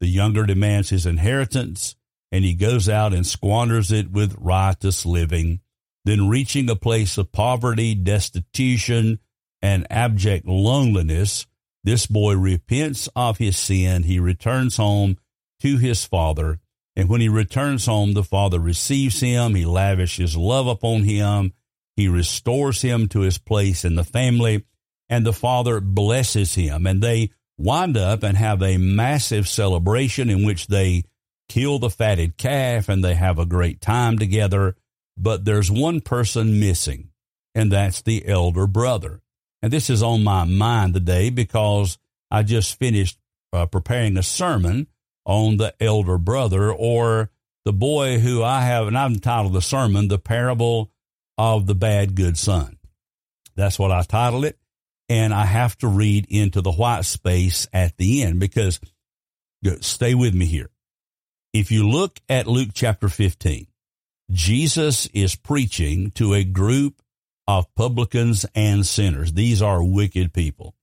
The 0.00 0.06
younger 0.08 0.46
demands 0.46 0.90
his 0.90 1.06
inheritance, 1.06 1.96
and 2.32 2.44
he 2.44 2.54
goes 2.54 2.88
out 2.88 3.14
and 3.14 3.26
squanders 3.26 3.92
it 3.92 4.10
with 4.10 4.36
riotous 4.38 5.06
living. 5.06 5.60
Then, 6.04 6.28
reaching 6.28 6.68
a 6.68 6.76
place 6.76 7.16
of 7.16 7.32
poverty, 7.32 7.94
destitution, 7.94 9.20
and 9.62 9.86
abject 9.90 10.46
loneliness, 10.46 11.46
this 11.84 12.06
boy 12.06 12.34
repents 12.36 13.08
of 13.16 13.38
his 13.38 13.56
sin. 13.56 14.02
He 14.02 14.18
returns 14.18 14.76
home 14.76 15.18
to 15.60 15.78
his 15.78 16.04
father 16.04 16.60
and 16.96 17.08
when 17.08 17.20
he 17.20 17.28
returns 17.28 17.86
home, 17.86 18.12
the 18.12 18.22
father 18.22 18.60
receives 18.60 19.20
him. 19.20 19.54
He 19.54 19.64
lavishes 19.64 20.36
love 20.36 20.66
upon 20.66 21.02
him. 21.04 21.52
He 21.96 22.08
restores 22.08 22.82
him 22.82 23.08
to 23.08 23.20
his 23.20 23.38
place 23.38 23.84
in 23.84 23.96
the 23.96 24.04
family. 24.04 24.64
And 25.08 25.26
the 25.26 25.32
father 25.32 25.80
blesses 25.80 26.54
him. 26.54 26.86
And 26.86 27.02
they 27.02 27.30
wind 27.58 27.96
up 27.96 28.22
and 28.22 28.36
have 28.36 28.62
a 28.62 28.78
massive 28.78 29.48
celebration 29.48 30.30
in 30.30 30.46
which 30.46 30.68
they 30.68 31.04
kill 31.48 31.78
the 31.78 31.90
fatted 31.90 32.36
calf 32.36 32.88
and 32.88 33.04
they 33.04 33.14
have 33.14 33.38
a 33.38 33.46
great 33.46 33.80
time 33.80 34.18
together. 34.18 34.76
But 35.16 35.44
there's 35.44 35.70
one 35.70 36.00
person 36.00 36.58
missing, 36.58 37.10
and 37.54 37.70
that's 37.70 38.02
the 38.02 38.26
elder 38.26 38.66
brother. 38.66 39.20
And 39.62 39.72
this 39.72 39.88
is 39.88 40.02
on 40.02 40.24
my 40.24 40.44
mind 40.44 40.94
today 40.94 41.30
because 41.30 41.98
I 42.30 42.42
just 42.42 42.78
finished 42.78 43.18
uh, 43.52 43.66
preparing 43.66 44.16
a 44.16 44.24
sermon 44.24 44.88
on 45.24 45.56
the 45.56 45.74
elder 45.80 46.18
brother 46.18 46.72
or 46.72 47.30
the 47.64 47.72
boy 47.72 48.18
who 48.18 48.42
I 48.42 48.60
have, 48.62 48.86
and 48.86 48.96
I've 48.96 49.12
entitled 49.12 49.54
the 49.54 49.62
sermon, 49.62 50.08
The 50.08 50.18
Parable 50.18 50.90
of 51.38 51.66
the 51.66 51.74
Bad 51.74 52.14
Good 52.14 52.36
Son. 52.36 52.78
That's 53.56 53.78
what 53.78 53.90
I 53.90 54.02
titled 54.02 54.44
it. 54.44 54.58
And 55.08 55.34
I 55.34 55.44
have 55.44 55.76
to 55.78 55.88
read 55.88 56.26
into 56.28 56.60
the 56.60 56.72
white 56.72 57.04
space 57.04 57.66
at 57.72 57.96
the 57.96 58.22
end 58.22 58.40
because 58.40 58.80
stay 59.80 60.14
with 60.14 60.34
me 60.34 60.46
here. 60.46 60.70
If 61.52 61.70
you 61.70 61.88
look 61.88 62.18
at 62.28 62.46
Luke 62.46 62.70
chapter 62.72 63.08
15, 63.08 63.66
Jesus 64.30 65.06
is 65.06 65.36
preaching 65.36 66.10
to 66.12 66.34
a 66.34 66.44
group 66.44 67.02
of 67.46 67.72
publicans 67.74 68.46
and 68.54 68.86
sinners. 68.86 69.32
These 69.32 69.62
are 69.62 69.82
wicked 69.84 70.32
people. 70.32 70.74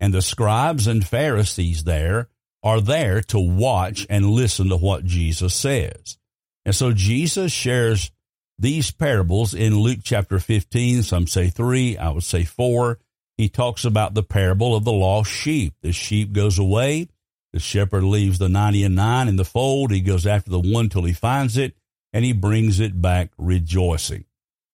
And 0.00 0.12
the 0.12 0.22
scribes 0.22 0.86
and 0.86 1.06
Pharisees 1.06 1.84
there 1.84 2.28
are 2.62 2.80
there 2.80 3.20
to 3.22 3.38
watch 3.38 4.06
and 4.10 4.30
listen 4.30 4.68
to 4.68 4.76
what 4.76 5.04
Jesus 5.04 5.54
says. 5.54 6.18
And 6.64 6.74
so 6.74 6.92
Jesus 6.92 7.52
shares 7.52 8.10
these 8.58 8.90
parables 8.90 9.54
in 9.54 9.78
Luke 9.78 10.00
chapter 10.02 10.38
15. 10.38 11.02
Some 11.02 11.26
say 11.26 11.48
three, 11.48 11.96
I 11.96 12.10
would 12.10 12.24
say 12.24 12.44
four. 12.44 12.98
He 13.38 13.48
talks 13.48 13.86
about 13.86 14.12
the 14.12 14.22
parable 14.22 14.76
of 14.76 14.84
the 14.84 14.92
lost 14.92 15.30
sheep. 15.30 15.74
The 15.80 15.92
sheep 15.92 16.32
goes 16.32 16.58
away. 16.58 17.08
The 17.52 17.58
shepherd 17.58 18.04
leaves 18.04 18.38
the 18.38 18.50
90 18.50 18.84
and 18.84 18.94
9 18.94 19.28
in 19.28 19.36
the 19.36 19.44
fold. 19.44 19.90
He 19.90 20.02
goes 20.02 20.26
after 20.26 20.50
the 20.50 20.60
one 20.60 20.88
till 20.88 21.04
he 21.04 21.14
finds 21.14 21.56
it, 21.56 21.74
and 22.12 22.24
he 22.24 22.32
brings 22.32 22.80
it 22.80 23.00
back 23.00 23.30
rejoicing. 23.38 24.26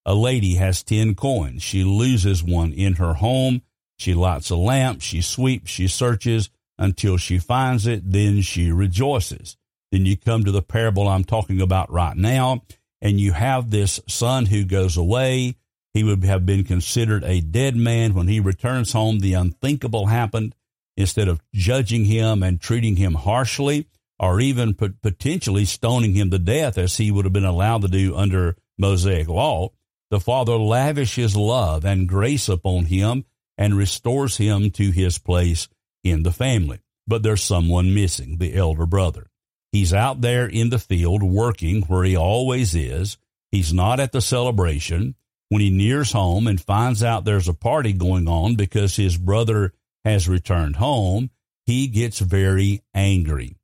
A 0.05 0.15
lady 0.15 0.55
has 0.55 0.83
10 0.83 1.15
coins. 1.15 1.63
She 1.63 1.85
loses 1.85 2.43
one 2.43 2.73
in 2.73 2.95
her 2.95 3.15
home. 3.15 3.63
She 3.99 4.15
lights 4.15 4.51
a 4.51 4.57
lamp. 4.57 5.01
She 5.01 5.21
sweeps. 5.23 5.71
She 5.71 5.89
searches 5.89 6.51
until 6.79 7.17
she 7.17 7.39
finds 7.39 7.87
it, 7.87 8.11
then 8.11 8.43
she 8.43 8.71
rejoices. 8.71 9.57
Then 9.93 10.07
you 10.07 10.17
come 10.17 10.45
to 10.45 10.53
the 10.53 10.63
parable 10.63 11.09
I'm 11.09 11.25
talking 11.25 11.61
about 11.61 11.91
right 11.91 12.17
now, 12.17 12.65
and 13.01 13.21
you 13.21 13.33
have 13.33 13.71
this 13.71 14.01
son 14.09 14.47
who 14.47 14.65
goes 14.65 14.97
away. 14.97 15.57
He 15.95 16.03
would 16.03 16.25
have 16.25 16.45
been 16.45 16.65
considered 16.65 17.25
a 17.25 17.41
dead 17.41 17.77
man. 17.77 18.15
When 18.15 18.29
he 18.29 18.41
returns 18.41 18.93
home, 18.93 19.21
the 19.21 19.35
unthinkable 19.35 20.07
happened. 20.07 20.55
Instead 20.97 21.29
of 21.29 21.41
judging 21.55 22.07
him 22.07 22.43
and 22.43 22.61
treating 22.61 22.97
him 22.97 23.15
harshly, 23.15 23.87
or 24.19 24.41
even 24.41 24.75
potentially 24.75 25.67
stoning 25.67 26.15
him 26.15 26.31
to 26.31 26.39
death, 26.39 26.79
as 26.79 26.97
he 26.97 27.11
would 27.11 27.27
have 27.27 27.35
been 27.35 27.45
allowed 27.45 27.83
to 27.83 27.89
do 27.89 28.17
under 28.17 28.57
Mosaic 28.79 29.29
law, 29.29 29.71
the 30.11 30.21
Father 30.21 30.57
lavishes 30.57 31.37
love 31.37 31.85
and 31.85 32.09
grace 32.09 32.49
upon 32.49 32.87
him 32.87 33.25
and 33.59 33.77
restores 33.77 34.37
him 34.37 34.71
to 34.71 34.91
his 34.91 35.19
place 35.19 35.69
in 36.11 36.23
the 36.23 36.33
family. 36.33 36.81
But 37.07 37.23
there's 37.23 37.43
someone 37.43 37.95
missing, 37.95 38.39
the 38.39 38.55
elder 38.55 38.87
brother. 38.87 39.29
He's 39.73 39.93
out 39.93 40.21
there 40.21 40.47
in 40.47 40.71
the 40.71 40.79
field 40.79 41.23
working 41.23 41.83
where 41.83 42.05
he 42.05 42.17
always 42.17 42.75
is. 42.75 43.19
He's 43.53 43.73
not 43.73 44.01
at 44.01 44.13
the 44.13 44.21
celebration. 44.21 45.15
When 45.49 45.61
he 45.61 45.71
nears 45.71 46.13
home 46.13 46.49
and 46.49 46.61
finds 46.61 47.05
out 47.05 47.25
there's 47.25 47.47
a 47.47 47.55
party 47.55 47.93
going 47.93 48.27
on 48.27 48.57
because 48.57 48.97
his 48.97 49.17
brother 49.17 49.73
has 50.05 50.29
returned 50.29 50.77
home, 50.77 51.31
he 51.67 51.87
gets 51.87 52.19
very 52.19 52.83
angry 52.95 53.57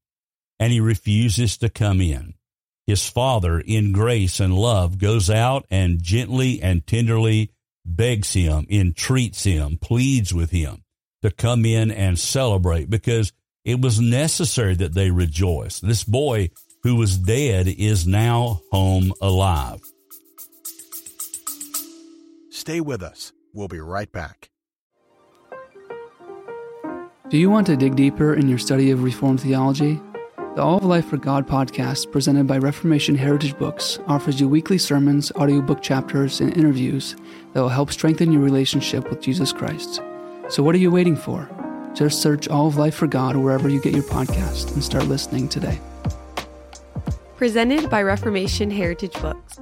and 0.60 0.72
he 0.72 0.80
refuses 0.80 1.56
to 1.58 1.68
come 1.68 2.00
in. 2.00 2.34
His 2.86 3.08
father, 3.08 3.58
in 3.58 3.92
grace 3.92 4.38
and 4.38 4.54
love, 4.54 4.98
goes 4.98 5.30
out 5.30 5.66
and 5.70 6.02
gently 6.02 6.62
and 6.62 6.86
tenderly 6.86 7.50
begs 7.84 8.32
him, 8.32 8.66
entreats 8.70 9.44
him, 9.44 9.78
pleads 9.78 10.32
with 10.32 10.50
him 10.50 10.84
to 11.22 11.30
come 11.30 11.64
in 11.64 11.90
and 11.90 12.18
celebrate 12.18 12.90
because 12.90 13.32
it 13.64 13.80
was 13.80 14.00
necessary 14.00 14.74
that 14.76 14.94
they 14.94 15.10
rejoice. 15.10 15.80
This 15.80 16.04
boy 16.04 16.50
who 16.82 16.96
was 16.96 17.16
dead 17.16 17.68
is 17.68 18.06
now 18.06 18.60
home 18.70 19.12
alive. 19.20 19.80
Stay 22.50 22.80
with 22.80 23.02
us. 23.02 23.32
We'll 23.54 23.68
be 23.68 23.80
right 23.80 24.10
back. 24.10 24.50
Do 27.28 27.38
you 27.38 27.50
want 27.50 27.66
to 27.68 27.76
dig 27.76 27.96
deeper 27.96 28.34
in 28.34 28.48
your 28.48 28.58
study 28.58 28.90
of 28.90 29.02
Reformed 29.02 29.40
theology? 29.40 30.00
The 30.54 30.62
All 30.62 30.76
of 30.76 30.84
Life 30.84 31.06
for 31.06 31.16
God 31.16 31.48
podcast, 31.48 32.12
presented 32.12 32.46
by 32.46 32.58
Reformation 32.58 33.14
Heritage 33.14 33.56
Books, 33.56 33.98
offers 34.06 34.38
you 34.38 34.48
weekly 34.48 34.76
sermons, 34.76 35.32
audiobook 35.32 35.80
chapters, 35.80 36.42
and 36.42 36.54
interviews 36.54 37.16
that 37.54 37.62
will 37.62 37.70
help 37.70 37.90
strengthen 37.90 38.32
your 38.32 38.42
relationship 38.42 39.08
with 39.08 39.22
Jesus 39.22 39.50
Christ. 39.50 40.02
So, 40.52 40.62
what 40.62 40.74
are 40.74 40.78
you 40.78 40.90
waiting 40.90 41.16
for? 41.16 41.48
Just 41.94 42.20
search 42.20 42.46
All 42.46 42.66
of 42.66 42.76
Life 42.76 42.94
for 42.94 43.06
God 43.06 43.36
wherever 43.36 43.70
you 43.70 43.80
get 43.80 43.94
your 43.94 44.02
podcast 44.02 44.74
and 44.74 44.84
start 44.84 45.04
listening 45.04 45.48
today. 45.48 45.80
Presented 47.36 47.88
by 47.88 48.02
Reformation 48.02 48.70
Heritage 48.70 49.14
Books. 49.22 49.58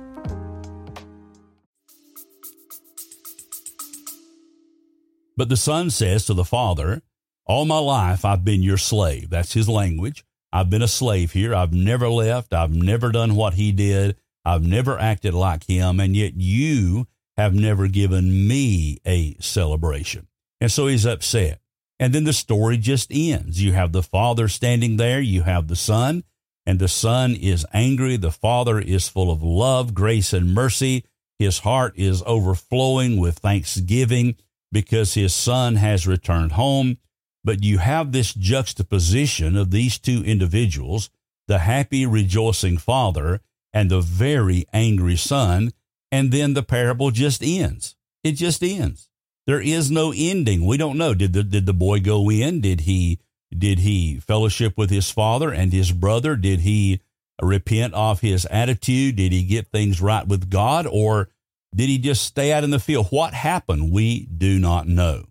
But 5.36 5.48
the 5.48 5.56
son 5.56 5.90
says 5.90 6.26
to 6.26 6.34
the 6.34 6.44
father, 6.44 7.02
All 7.46 7.66
my 7.66 7.78
life 7.78 8.24
I've 8.24 8.44
been 8.44 8.64
your 8.64 8.76
slave. 8.76 9.30
That's 9.30 9.52
his 9.52 9.68
language. 9.68 10.24
I've 10.52 10.70
been 10.70 10.82
a 10.82 10.88
slave 10.88 11.30
here. 11.30 11.54
I've 11.54 11.72
never 11.72 12.08
left. 12.08 12.52
I've 12.52 12.74
never 12.74 13.12
done 13.12 13.36
what 13.36 13.54
he 13.54 13.70
did. 13.70 14.16
I've 14.44 14.66
never 14.66 14.98
acted 14.98 15.34
like 15.34 15.68
him. 15.68 16.00
And 16.00 16.16
yet 16.16 16.32
you 16.34 17.06
have 17.36 17.54
never 17.54 17.86
given 17.86 18.48
me 18.48 18.98
a 19.06 19.36
celebration. 19.38 20.26
And 20.60 20.70
so 20.70 20.86
he's 20.86 21.06
upset. 21.06 21.60
And 21.98 22.14
then 22.14 22.24
the 22.24 22.32
story 22.32 22.78
just 22.78 23.10
ends. 23.12 23.62
You 23.62 23.72
have 23.72 23.92
the 23.92 24.02
father 24.02 24.48
standing 24.48 24.96
there, 24.96 25.20
you 25.20 25.42
have 25.42 25.68
the 25.68 25.76
son, 25.76 26.24
and 26.64 26.78
the 26.78 26.88
son 26.88 27.34
is 27.34 27.66
angry. 27.72 28.16
The 28.16 28.30
father 28.30 28.78
is 28.78 29.08
full 29.08 29.30
of 29.30 29.42
love, 29.42 29.94
grace, 29.94 30.32
and 30.32 30.54
mercy. 30.54 31.04
His 31.38 31.60
heart 31.60 31.94
is 31.96 32.22
overflowing 32.26 33.18
with 33.18 33.38
thanksgiving 33.38 34.36
because 34.72 35.14
his 35.14 35.34
son 35.34 35.76
has 35.76 36.06
returned 36.06 36.52
home. 36.52 36.98
But 37.42 37.62
you 37.64 37.78
have 37.78 38.12
this 38.12 38.34
juxtaposition 38.34 39.56
of 39.56 39.70
these 39.70 39.98
two 39.98 40.22
individuals 40.24 41.10
the 41.48 41.58
happy, 41.58 42.06
rejoicing 42.06 42.78
father 42.78 43.40
and 43.72 43.90
the 43.90 44.00
very 44.00 44.64
angry 44.72 45.16
son. 45.16 45.72
And 46.12 46.30
then 46.30 46.54
the 46.54 46.62
parable 46.62 47.10
just 47.10 47.42
ends. 47.42 47.96
It 48.22 48.32
just 48.32 48.62
ends. 48.62 49.09
There 49.46 49.60
is 49.60 49.90
no 49.90 50.12
ending. 50.16 50.64
We 50.64 50.76
don't 50.76 50.98
know. 50.98 51.14
Did 51.14 51.32
the, 51.32 51.42
did 51.42 51.66
the 51.66 51.74
boy 51.74 52.00
go 52.00 52.30
in? 52.30 52.60
Did 52.60 52.82
he, 52.82 53.20
did 53.56 53.80
he 53.80 54.18
fellowship 54.18 54.76
with 54.76 54.90
his 54.90 55.10
father 55.10 55.52
and 55.52 55.72
his 55.72 55.92
brother? 55.92 56.36
Did 56.36 56.60
he 56.60 57.00
repent 57.42 57.94
of 57.94 58.20
his 58.20 58.46
attitude? 58.46 59.16
Did 59.16 59.32
he 59.32 59.44
get 59.44 59.68
things 59.68 60.00
right 60.00 60.26
with 60.26 60.50
God? 60.50 60.86
Or 60.86 61.30
did 61.74 61.88
he 61.88 61.98
just 61.98 62.24
stay 62.24 62.52
out 62.52 62.64
in 62.64 62.70
the 62.70 62.78
field? 62.78 63.08
What 63.10 63.34
happened? 63.34 63.92
We 63.92 64.26
do 64.26 64.58
not 64.58 64.86
know. 64.86 65.24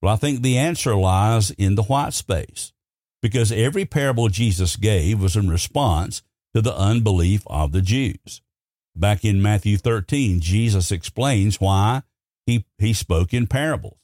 Well, 0.00 0.14
I 0.14 0.16
think 0.16 0.42
the 0.42 0.58
answer 0.58 0.94
lies 0.94 1.50
in 1.50 1.74
the 1.74 1.82
white 1.84 2.12
space 2.12 2.72
because 3.22 3.50
every 3.50 3.84
parable 3.84 4.28
Jesus 4.28 4.76
gave 4.76 5.20
was 5.20 5.36
in 5.36 5.48
response 5.48 6.22
to 6.54 6.60
the 6.60 6.76
unbelief 6.76 7.42
of 7.46 7.72
the 7.72 7.80
Jews. 7.80 8.42
Back 8.94 9.24
in 9.24 9.42
Matthew 9.42 9.76
13, 9.76 10.40
Jesus 10.40 10.92
explains 10.92 11.60
why 11.60 12.02
he, 12.46 12.66
he 12.78 12.92
spoke 12.92 13.32
in 13.32 13.46
parables. 13.46 13.98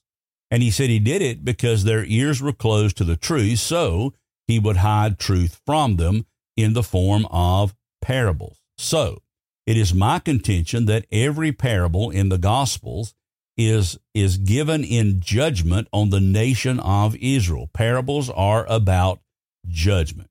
And 0.50 0.62
he 0.62 0.70
said 0.70 0.90
he 0.90 0.98
did 0.98 1.22
it 1.22 1.44
because 1.44 1.84
their 1.84 2.04
ears 2.04 2.42
were 2.42 2.52
closed 2.52 2.96
to 2.96 3.04
the 3.04 3.16
truth, 3.16 3.60
so 3.60 4.14
he 4.48 4.58
would 4.58 4.78
hide 4.78 5.18
truth 5.18 5.60
from 5.64 5.96
them 5.96 6.26
in 6.56 6.72
the 6.72 6.82
form 6.82 7.26
of 7.30 7.74
parables. 8.02 8.58
So 8.76 9.22
it 9.66 9.76
is 9.76 9.94
my 9.94 10.18
contention 10.18 10.86
that 10.86 11.06
every 11.12 11.52
parable 11.52 12.10
in 12.10 12.30
the 12.30 12.38
Gospels 12.38 13.14
is, 13.56 13.98
is 14.14 14.38
given 14.38 14.82
in 14.82 15.20
judgment 15.20 15.86
on 15.92 16.10
the 16.10 16.20
nation 16.20 16.80
of 16.80 17.14
Israel. 17.16 17.68
Parables 17.72 18.30
are 18.30 18.66
about 18.68 19.20
judgment. 19.68 20.30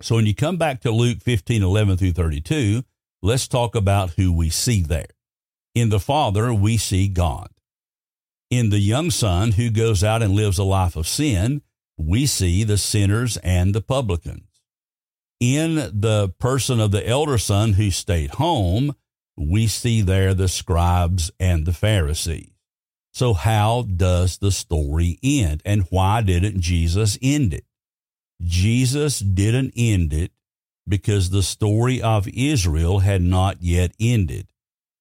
So 0.00 0.16
when 0.16 0.26
you 0.26 0.34
come 0.34 0.56
back 0.56 0.80
to 0.82 0.90
Luke 0.90 1.18
15, 1.20 1.62
11 1.62 1.96
through 1.96 2.12
32, 2.12 2.82
let's 3.22 3.48
talk 3.48 3.74
about 3.74 4.10
who 4.10 4.32
we 4.32 4.50
see 4.50 4.82
there. 4.82 5.08
In 5.74 5.88
the 5.88 6.00
Father, 6.00 6.54
we 6.54 6.76
see 6.76 7.08
God. 7.08 7.48
In 8.50 8.70
the 8.70 8.78
young 8.78 9.10
son 9.10 9.52
who 9.52 9.70
goes 9.70 10.04
out 10.04 10.22
and 10.22 10.34
lives 10.34 10.58
a 10.58 10.64
life 10.64 10.94
of 10.94 11.08
sin, 11.08 11.62
we 11.96 12.26
see 12.26 12.62
the 12.62 12.78
sinners 12.78 13.36
and 13.38 13.74
the 13.74 13.80
publicans. 13.80 14.62
In 15.40 15.74
the 15.74 16.32
person 16.38 16.78
of 16.78 16.92
the 16.92 17.06
elder 17.06 17.38
son 17.38 17.72
who 17.72 17.90
stayed 17.90 18.30
home, 18.30 18.94
we 19.36 19.66
see 19.66 20.00
there 20.00 20.34
the 20.34 20.48
scribes 20.48 21.30
and 21.40 21.66
the 21.66 21.72
Pharisees. 21.72 22.50
So, 23.12 23.32
how 23.32 23.82
does 23.82 24.38
the 24.38 24.52
story 24.52 25.18
end? 25.22 25.62
And 25.64 25.86
why 25.90 26.22
didn't 26.22 26.60
Jesus 26.60 27.18
end 27.22 27.54
it? 27.54 27.64
Jesus 28.42 29.20
didn't 29.20 29.72
end 29.76 30.12
it 30.12 30.32
because 30.86 31.30
the 31.30 31.42
story 31.42 32.02
of 32.02 32.28
Israel 32.28 33.00
had 33.00 33.22
not 33.22 33.62
yet 33.62 33.92
ended. 34.00 34.48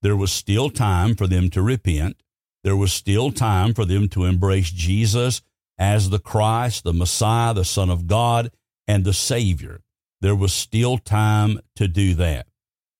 There 0.04 0.18
was 0.18 0.34
still 0.34 0.70
time 0.70 1.16
for 1.16 1.28
them 1.28 1.50
to 1.52 1.62
repent. 1.62 2.18
There 2.66 2.76
was 2.76 2.92
still 2.92 3.32
time 3.32 3.74
for 3.74 3.86
them 3.86 4.10
to 4.10 4.26
embrace 4.26 4.70
Jesus 4.70 5.42
as 5.78 6.10
the 6.10 6.20
Christ, 6.20 6.84
the 6.84 6.94
Messiah, 6.94 7.54
the 7.54 7.63
Son 7.63 7.89
of 7.89 8.06
God, 8.06 8.52
and 8.86 9.06
the 9.06 9.13
Savior. 9.13 9.82
There 10.20 10.36
was 10.36 10.52
still 10.52 10.98
time 10.98 11.62
to 11.78 11.88
do 11.88 12.13
that. 12.16 12.48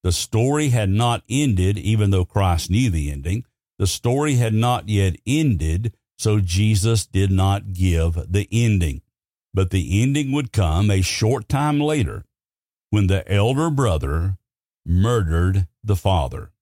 The 0.04 0.14
story 0.14 0.70
had 0.70 0.90
not 0.90 1.24
ended, 1.30 1.78
even 1.78 2.12
though 2.12 2.26
Christ 2.26 2.70
knew 2.70 2.90
the 2.90 3.12
ending. 3.12 3.44
The 3.80 3.88
story 3.88 4.36
had 4.36 4.54
not 4.54 4.88
yet 4.88 5.18
ended, 5.28 5.94
so 6.18 6.40
Jesus 6.40 7.06
did 7.06 7.32
not 7.32 7.74
give 7.74 8.32
the 8.32 8.48
ending. 8.50 9.02
But 9.54 9.72
the 9.72 10.02
ending 10.02 10.32
would 10.32 10.54
come 10.54 10.90
a 10.90 11.02
short 11.02 11.50
time 11.50 11.82
later 11.82 12.24
when 12.92 13.08
the 13.08 13.30
elder 13.30 13.70
brother 13.70 14.38
murdered 14.86 15.68
the 15.84 15.98
father. 15.98 16.53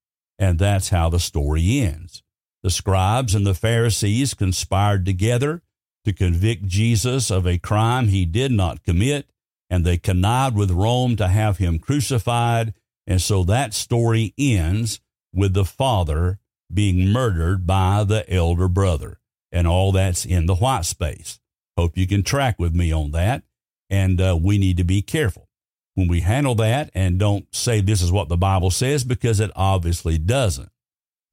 And 0.41 0.57
that's 0.57 0.89
how 0.89 1.07
the 1.07 1.19
story 1.19 1.79
ends. 1.81 2.23
The 2.63 2.71
scribes 2.71 3.35
and 3.35 3.45
the 3.45 3.53
Pharisees 3.53 4.33
conspired 4.33 5.05
together 5.05 5.61
to 6.03 6.13
convict 6.13 6.65
Jesus 6.65 7.29
of 7.29 7.45
a 7.45 7.59
crime 7.59 8.07
he 8.07 8.25
did 8.25 8.51
not 8.51 8.83
commit, 8.83 9.29
and 9.69 9.85
they 9.85 9.99
connived 9.99 10.55
with 10.55 10.71
Rome 10.71 11.15
to 11.17 11.27
have 11.27 11.59
him 11.59 11.77
crucified. 11.77 12.73
And 13.05 13.21
so 13.21 13.43
that 13.43 13.75
story 13.75 14.33
ends 14.35 14.99
with 15.31 15.53
the 15.53 15.63
father 15.63 16.39
being 16.73 17.09
murdered 17.09 17.67
by 17.67 18.03
the 18.03 18.27
elder 18.33 18.67
brother. 18.67 19.19
And 19.51 19.67
all 19.67 19.91
that's 19.91 20.25
in 20.25 20.47
the 20.47 20.55
white 20.55 20.85
space. 20.85 21.39
Hope 21.77 21.95
you 21.95 22.07
can 22.07 22.23
track 22.23 22.57
with 22.57 22.73
me 22.73 22.91
on 22.91 23.11
that. 23.11 23.43
And 23.91 24.19
uh, 24.19 24.39
we 24.41 24.57
need 24.57 24.77
to 24.77 24.83
be 24.83 25.03
careful 25.03 25.49
when 25.95 26.07
we 26.07 26.21
handle 26.21 26.55
that 26.55 26.89
and 26.93 27.19
don't 27.19 27.53
say 27.53 27.81
this 27.81 28.01
is 28.01 28.11
what 28.11 28.29
the 28.29 28.37
Bible 28.37 28.71
says 28.71 29.03
because 29.03 29.39
it 29.39 29.51
obviously 29.55 30.17
doesn't. 30.17 30.69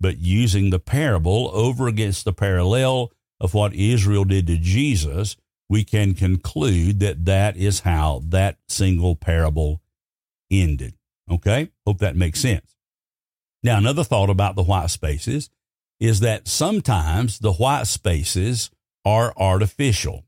But 0.00 0.18
using 0.18 0.70
the 0.70 0.78
parable 0.78 1.50
over 1.52 1.88
against 1.88 2.24
the 2.24 2.32
parallel 2.32 3.12
of 3.40 3.54
what 3.54 3.74
Israel 3.74 4.24
did 4.24 4.46
to 4.46 4.56
Jesus, 4.56 5.36
we 5.68 5.84
can 5.84 6.14
conclude 6.14 7.00
that 7.00 7.24
that 7.24 7.56
is 7.56 7.80
how 7.80 8.22
that 8.26 8.58
single 8.68 9.16
parable 9.16 9.82
ended. 10.50 10.94
Okay? 11.30 11.70
Hope 11.86 11.98
that 11.98 12.16
makes 12.16 12.40
sense. 12.40 12.76
Now, 13.62 13.78
another 13.78 14.04
thought 14.04 14.30
about 14.30 14.56
the 14.56 14.62
white 14.62 14.90
spaces 14.90 15.50
is 16.00 16.20
that 16.20 16.46
sometimes 16.46 17.38
the 17.40 17.52
white 17.52 17.86
spaces 17.86 18.70
are 19.04 19.32
artificial. 19.36 20.24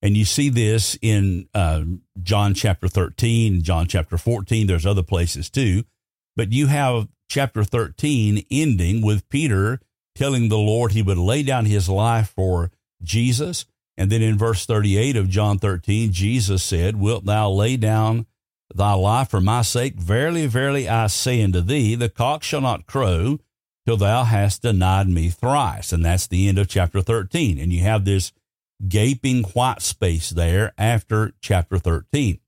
And 0.00 0.16
you 0.16 0.24
see 0.24 0.48
this 0.48 0.96
in 1.02 1.48
uh, 1.54 1.82
John 2.22 2.54
chapter 2.54 2.88
13, 2.88 3.62
John 3.62 3.86
chapter 3.86 4.16
14. 4.16 4.66
There's 4.66 4.86
other 4.86 5.02
places 5.02 5.50
too. 5.50 5.84
But 6.36 6.52
you 6.52 6.68
have 6.68 7.08
chapter 7.28 7.64
13 7.64 8.44
ending 8.50 9.02
with 9.04 9.28
Peter 9.28 9.80
telling 10.14 10.48
the 10.48 10.58
Lord 10.58 10.92
he 10.92 11.02
would 11.02 11.18
lay 11.18 11.42
down 11.42 11.66
his 11.66 11.88
life 11.88 12.32
for 12.34 12.70
Jesus. 13.02 13.66
And 13.96 14.10
then 14.10 14.22
in 14.22 14.38
verse 14.38 14.64
38 14.64 15.16
of 15.16 15.28
John 15.28 15.58
13, 15.58 16.12
Jesus 16.12 16.62
said, 16.62 16.96
Wilt 16.96 17.24
thou 17.24 17.50
lay 17.50 17.76
down 17.76 18.26
thy 18.72 18.92
life 18.92 19.30
for 19.30 19.40
my 19.40 19.62
sake? 19.62 19.94
Verily, 19.96 20.46
verily, 20.46 20.88
I 20.88 21.08
say 21.08 21.42
unto 21.42 21.60
thee, 21.60 21.96
the 21.96 22.08
cock 22.08 22.44
shall 22.44 22.60
not 22.60 22.86
crow 22.86 23.40
till 23.84 23.96
thou 23.96 24.24
hast 24.24 24.62
denied 24.62 25.08
me 25.08 25.30
thrice. 25.30 25.92
And 25.92 26.04
that's 26.04 26.28
the 26.28 26.48
end 26.48 26.58
of 26.58 26.68
chapter 26.68 27.00
13. 27.02 27.58
And 27.58 27.72
you 27.72 27.80
have 27.80 28.04
this 28.04 28.32
gaping 28.86 29.42
white 29.44 29.82
space 29.82 30.30
there 30.30 30.72
after 30.78 31.32
chapter 31.40 31.78
13. 31.78 32.38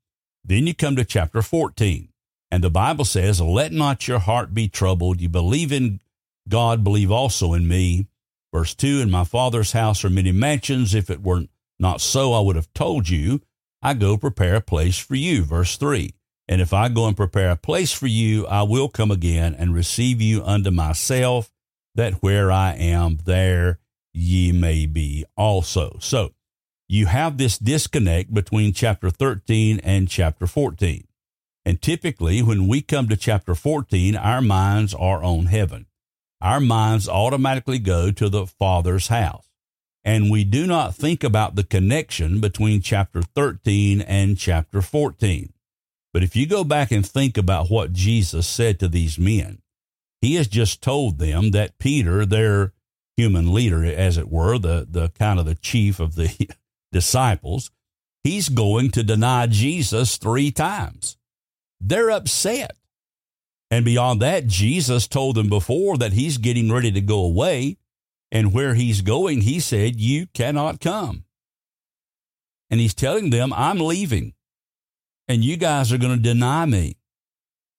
Then 0.44 0.66
you 0.66 0.74
come 0.74 0.96
to 0.96 1.04
chapter 1.04 1.42
14, 1.42 2.08
and 2.50 2.64
the 2.64 2.70
Bible 2.70 3.04
says, 3.04 3.40
Let 3.40 3.72
not 3.72 4.08
your 4.08 4.18
heart 4.18 4.54
be 4.54 4.68
troubled. 4.68 5.20
You 5.20 5.28
believe 5.28 5.72
in 5.72 6.00
God, 6.48 6.82
believe 6.84 7.10
also 7.10 7.52
in 7.52 7.68
me. 7.68 8.06
Verse 8.52 8.74
2 8.74 9.00
In 9.00 9.10
my 9.10 9.24
Father's 9.24 9.72
house 9.72 10.04
are 10.04 10.10
many 10.10 10.32
mansions. 10.32 10.94
If 10.94 11.10
it 11.10 11.22
were 11.22 11.44
not 11.78 12.00
so, 12.00 12.32
I 12.32 12.40
would 12.40 12.56
have 12.56 12.72
told 12.72 13.08
you. 13.08 13.40
I 13.82 13.94
go 13.94 14.18
prepare 14.18 14.56
a 14.56 14.60
place 14.60 14.98
for 14.98 15.14
you. 15.14 15.42
Verse 15.42 15.76
3 15.76 16.12
And 16.48 16.60
if 16.60 16.72
I 16.72 16.88
go 16.88 17.06
and 17.06 17.16
prepare 17.16 17.50
a 17.50 17.56
place 17.56 17.92
for 17.92 18.06
you, 18.06 18.46
I 18.46 18.62
will 18.62 18.88
come 18.88 19.10
again 19.10 19.54
and 19.54 19.74
receive 19.74 20.20
you 20.20 20.44
unto 20.44 20.70
myself, 20.70 21.50
that 21.94 22.22
where 22.22 22.50
I 22.50 22.74
am, 22.74 23.18
there 23.24 23.78
ye 24.12 24.52
may 24.52 24.86
be 24.86 25.24
also. 25.36 25.96
So 26.00 26.32
you 26.88 27.06
have 27.06 27.38
this 27.38 27.58
disconnect 27.58 28.34
between 28.34 28.72
chapter 28.72 29.10
13 29.10 29.80
and 29.80 30.08
chapter 30.08 30.46
14. 30.46 31.06
And 31.64 31.80
typically, 31.80 32.42
when 32.42 32.66
we 32.66 32.80
come 32.80 33.08
to 33.08 33.16
chapter 33.16 33.54
14, 33.54 34.16
our 34.16 34.40
minds 34.40 34.94
are 34.94 35.22
on 35.22 35.46
heaven. 35.46 35.86
Our 36.40 36.58
minds 36.58 37.08
automatically 37.08 37.78
go 37.78 38.10
to 38.10 38.28
the 38.28 38.46
Father's 38.46 39.08
house. 39.08 39.46
And 40.02 40.30
we 40.30 40.44
do 40.44 40.66
not 40.66 40.94
think 40.94 41.22
about 41.22 41.54
the 41.54 41.64
connection 41.64 42.40
between 42.40 42.80
chapter 42.80 43.20
13 43.20 44.00
and 44.00 44.38
chapter 44.38 44.80
14. 44.80 45.52
But 46.12 46.22
if 46.22 46.34
you 46.34 46.46
go 46.46 46.64
back 46.64 46.90
and 46.90 47.06
think 47.06 47.36
about 47.36 47.70
what 47.70 47.92
Jesus 47.92 48.46
said 48.46 48.80
to 48.80 48.88
these 48.88 49.18
men, 49.18 49.60
he 50.20 50.34
has 50.34 50.48
just 50.48 50.82
told 50.82 51.18
them 51.18 51.50
that 51.52 51.78
Peter, 51.78 52.26
their 52.26 52.72
human 53.20 53.52
leader, 53.52 53.84
as 53.84 54.16
it 54.16 54.30
were, 54.30 54.58
the, 54.58 54.86
the 54.90 55.10
kind 55.10 55.38
of 55.38 55.44
the 55.44 55.54
chief 55.54 56.00
of 56.00 56.14
the 56.14 56.48
disciples, 56.92 57.70
he's 58.24 58.48
going 58.48 58.90
to 58.92 59.02
deny 59.02 59.46
Jesus 59.46 60.16
three 60.16 60.50
times. 60.50 61.18
They're 61.80 62.10
upset. 62.10 62.76
And 63.70 63.84
beyond 63.84 64.20
that, 64.22 64.46
Jesus 64.46 65.06
told 65.06 65.36
them 65.36 65.48
before 65.48 65.98
that 65.98 66.14
he's 66.14 66.38
getting 66.38 66.72
ready 66.72 66.90
to 66.90 67.00
go 67.00 67.20
away. 67.20 67.76
And 68.32 68.52
where 68.52 68.74
he's 68.74 69.02
going, 69.02 69.42
he 69.42 69.60
said, 69.60 70.00
You 70.00 70.26
cannot 70.28 70.80
come. 70.80 71.24
And 72.70 72.80
he's 72.80 72.94
telling 72.94 73.30
them, 73.30 73.52
I'm 73.52 73.80
leaving. 73.80 74.34
And 75.28 75.44
you 75.44 75.56
guys 75.56 75.92
are 75.92 75.98
going 75.98 76.16
to 76.16 76.22
deny 76.22 76.64
me. 76.64 76.96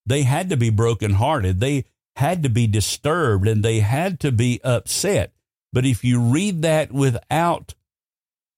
They 0.05 0.23
had 0.23 0.49
to 0.49 0.57
be 0.57 0.69
brokenhearted. 0.69 1.59
They 1.59 1.85
had 2.15 2.43
to 2.43 2.49
be 2.49 2.67
disturbed 2.67 3.47
and 3.47 3.63
they 3.63 3.79
had 3.79 4.19
to 4.21 4.31
be 4.31 4.59
upset. 4.63 5.33
But 5.73 5.85
if 5.85 6.03
you 6.03 6.19
read 6.19 6.61
that 6.61 6.91
without 6.91 7.73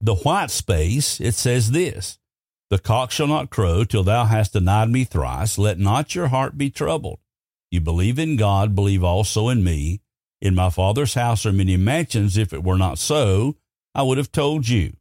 the 0.01 0.15
white 0.15 0.51
space, 0.51 1.21
it 1.21 1.35
says 1.35 1.71
this 1.71 2.17
The 2.69 2.79
cock 2.79 3.11
shall 3.11 3.27
not 3.27 3.49
crow 3.49 3.83
till 3.83 4.03
thou 4.03 4.25
hast 4.25 4.53
denied 4.53 4.89
me 4.89 5.03
thrice. 5.03 5.57
Let 5.57 5.79
not 5.79 6.15
your 6.15 6.27
heart 6.27 6.57
be 6.57 6.69
troubled. 6.69 7.19
You 7.71 7.81
believe 7.81 8.19
in 8.19 8.35
God, 8.35 8.75
believe 8.75 9.03
also 9.03 9.49
in 9.49 9.63
me. 9.63 10.01
In 10.41 10.55
my 10.55 10.69
Father's 10.69 11.13
house 11.13 11.45
are 11.45 11.53
many 11.53 11.77
mansions. 11.77 12.37
If 12.37 12.51
it 12.53 12.63
were 12.63 12.77
not 12.77 12.99
so, 12.99 13.55
I 13.95 14.03
would 14.03 14.17
have 14.17 14.31
told 14.31 14.67
you. 14.67 14.93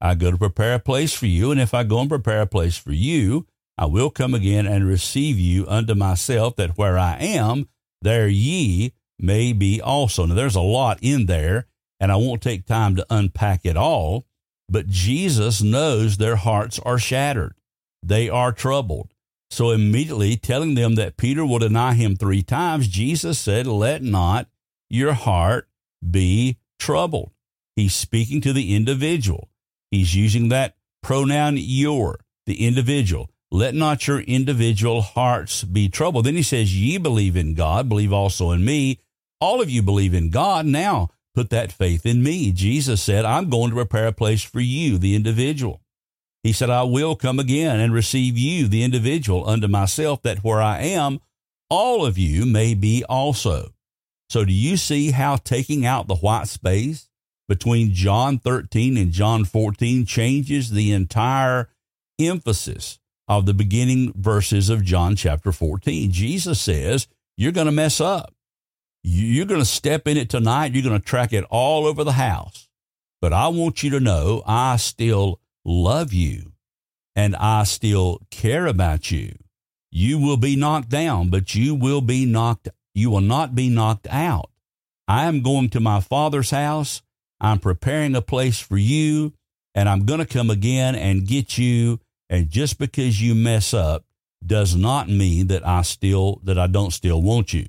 I 0.00 0.14
go 0.14 0.30
to 0.30 0.38
prepare 0.38 0.74
a 0.74 0.80
place 0.80 1.12
for 1.12 1.26
you, 1.26 1.50
and 1.50 1.60
if 1.60 1.74
I 1.74 1.84
go 1.84 2.00
and 2.00 2.08
prepare 2.08 2.42
a 2.42 2.46
place 2.46 2.76
for 2.76 2.92
you, 2.92 3.46
I 3.76 3.86
will 3.86 4.10
come 4.10 4.34
again 4.34 4.66
and 4.66 4.86
receive 4.86 5.38
you 5.38 5.66
unto 5.68 5.94
myself, 5.94 6.56
that 6.56 6.76
where 6.76 6.98
I 6.98 7.16
am, 7.18 7.68
there 8.02 8.28
ye 8.28 8.92
may 9.18 9.52
be 9.52 9.80
also. 9.80 10.26
Now, 10.26 10.34
there's 10.34 10.54
a 10.54 10.60
lot 10.60 10.98
in 11.02 11.26
there, 11.26 11.66
and 12.00 12.12
I 12.12 12.16
won't 12.16 12.42
take 12.42 12.66
time 12.66 12.96
to 12.96 13.06
unpack 13.10 13.64
it 13.64 13.76
all, 13.76 14.26
but 14.68 14.88
Jesus 14.88 15.62
knows 15.62 16.16
their 16.16 16.36
hearts 16.36 16.78
are 16.80 16.98
shattered. 16.98 17.54
They 18.02 18.28
are 18.28 18.52
troubled. 18.52 19.12
So, 19.50 19.70
immediately 19.70 20.36
telling 20.36 20.74
them 20.74 20.94
that 20.96 21.16
Peter 21.16 21.44
will 21.44 21.58
deny 21.58 21.94
him 21.94 22.16
three 22.16 22.42
times, 22.42 22.86
Jesus 22.86 23.38
said, 23.38 23.66
Let 23.66 24.02
not 24.02 24.46
your 24.90 25.14
heart 25.14 25.68
be 26.08 26.58
troubled. 26.78 27.32
He's 27.74 27.94
speaking 27.94 28.40
to 28.42 28.52
the 28.52 28.76
individual. 28.76 29.48
He's 29.90 30.14
using 30.14 30.48
that 30.50 30.76
pronoun 31.02 31.56
your, 31.56 32.20
the 32.46 32.66
individual. 32.66 33.30
Let 33.50 33.74
not 33.74 34.06
your 34.06 34.20
individual 34.20 35.00
hearts 35.00 35.64
be 35.64 35.88
troubled. 35.88 36.26
Then 36.26 36.36
he 36.36 36.42
says, 36.42 36.76
Ye 36.76 36.98
believe 36.98 37.36
in 37.36 37.54
God, 37.54 37.88
believe 37.88 38.12
also 38.12 38.50
in 38.50 38.64
me. 38.64 39.00
All 39.40 39.62
of 39.62 39.70
you 39.70 39.82
believe 39.82 40.12
in 40.12 40.30
God. 40.30 40.66
Now 40.66 41.08
put 41.34 41.50
that 41.50 41.72
faith 41.72 42.04
in 42.04 42.22
me. 42.22 42.52
Jesus 42.52 43.02
said, 43.02 43.24
I'm 43.24 43.48
going 43.48 43.70
to 43.70 43.76
prepare 43.76 44.08
a 44.08 44.12
place 44.12 44.42
for 44.42 44.60
you, 44.60 44.98
the 44.98 45.14
individual. 45.14 45.80
He 46.42 46.52
said, 46.52 46.68
I 46.68 46.82
will 46.82 47.16
come 47.16 47.38
again 47.38 47.80
and 47.80 47.92
receive 47.92 48.36
you, 48.36 48.68
the 48.68 48.82
individual, 48.82 49.48
unto 49.48 49.66
myself, 49.66 50.22
that 50.22 50.44
where 50.44 50.60
I 50.60 50.80
am, 50.80 51.20
all 51.70 52.04
of 52.04 52.18
you 52.18 52.44
may 52.44 52.74
be 52.74 53.04
also. 53.08 53.72
So 54.28 54.44
do 54.44 54.52
you 54.52 54.76
see 54.76 55.10
how 55.10 55.36
taking 55.36 55.86
out 55.86 56.06
the 56.06 56.16
white 56.16 56.48
space 56.48 57.08
between 57.48 57.94
John 57.94 58.38
13 58.38 58.96
and 58.96 59.10
John 59.10 59.44
14 59.44 60.04
changes 60.04 60.70
the 60.70 60.92
entire 60.92 61.70
emphasis 62.20 62.98
of 63.28 63.46
the 63.46 63.54
beginning 63.54 64.12
verses 64.16 64.70
of 64.70 64.82
John 64.82 65.14
chapter 65.14 65.52
14. 65.52 66.10
Jesus 66.10 66.60
says, 66.60 67.06
You're 67.36 67.52
going 67.52 67.66
to 67.66 67.72
mess 67.72 68.00
up. 68.00 68.34
You're 69.02 69.46
going 69.46 69.60
to 69.60 69.66
step 69.66 70.08
in 70.08 70.16
it 70.16 70.30
tonight. 70.30 70.74
You're 70.74 70.82
going 70.82 71.00
to 71.00 71.06
track 71.06 71.32
it 71.32 71.44
all 71.50 71.86
over 71.86 72.02
the 72.04 72.12
house. 72.12 72.68
But 73.20 73.32
I 73.32 73.48
want 73.48 73.82
you 73.82 73.90
to 73.90 74.00
know 74.00 74.42
I 74.46 74.76
still 74.76 75.40
love 75.64 76.12
you 76.12 76.52
and 77.14 77.36
I 77.36 77.64
still 77.64 78.20
care 78.30 78.66
about 78.66 79.10
you. 79.10 79.34
You 79.90 80.18
will 80.18 80.36
be 80.36 80.56
knocked 80.56 80.88
down, 80.88 81.30
but 81.30 81.54
you 81.54 81.74
will 81.74 82.00
be 82.00 82.24
knocked, 82.24 82.68
you 82.94 83.10
will 83.10 83.20
not 83.20 83.54
be 83.54 83.68
knocked 83.68 84.06
out. 84.10 84.50
I 85.06 85.24
am 85.24 85.42
going 85.42 85.70
to 85.70 85.80
my 85.80 86.00
father's 86.00 86.50
house. 86.50 87.02
I'm 87.40 87.58
preparing 87.58 88.14
a 88.14 88.22
place 88.22 88.58
for 88.58 88.76
you 88.76 89.32
and 89.74 89.88
I'm 89.88 90.04
going 90.04 90.20
to 90.20 90.26
come 90.26 90.50
again 90.50 90.94
and 90.94 91.26
get 91.26 91.56
you 91.56 92.00
and 92.28 92.50
just 92.50 92.78
because 92.78 93.20
you 93.20 93.34
mess 93.34 93.72
up 93.72 94.04
does 94.44 94.76
not 94.76 95.08
mean 95.08 95.48
that 95.48 95.66
I 95.66 95.82
still 95.82 96.40
that 96.44 96.58
I 96.58 96.66
don't 96.66 96.92
still 96.92 97.22
want 97.22 97.52
you. 97.52 97.66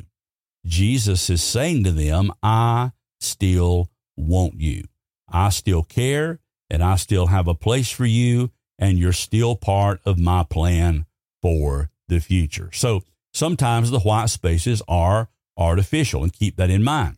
Jesus 0.65 1.29
is 1.29 1.41
saying 1.41 1.83
to 1.85 1.91
them, 1.91 2.31
I 2.43 2.91
still 3.19 3.89
want 4.17 4.59
you. 4.59 4.83
I 5.31 5.49
still 5.49 5.83
care 5.83 6.39
and 6.69 6.83
I 6.83 6.95
still 6.95 7.27
have 7.27 7.47
a 7.47 7.53
place 7.53 7.89
for 7.89 8.05
you 8.05 8.51
and 8.77 8.97
you're 8.97 9.13
still 9.13 9.55
part 9.55 9.99
of 10.05 10.19
my 10.19 10.43
plan 10.43 11.05
for 11.41 11.89
the 12.07 12.19
future. 12.19 12.69
So 12.73 13.03
sometimes 13.33 13.91
the 13.91 13.99
white 13.99 14.29
spaces 14.29 14.81
are 14.87 15.29
artificial 15.57 16.23
and 16.23 16.33
keep 16.33 16.55
that 16.57 16.69
in 16.69 16.83
mind. 16.83 17.17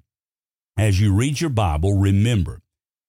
As 0.77 0.99
you 0.99 1.13
read 1.13 1.41
your 1.41 1.49
Bible, 1.49 1.97
remember 1.97 2.61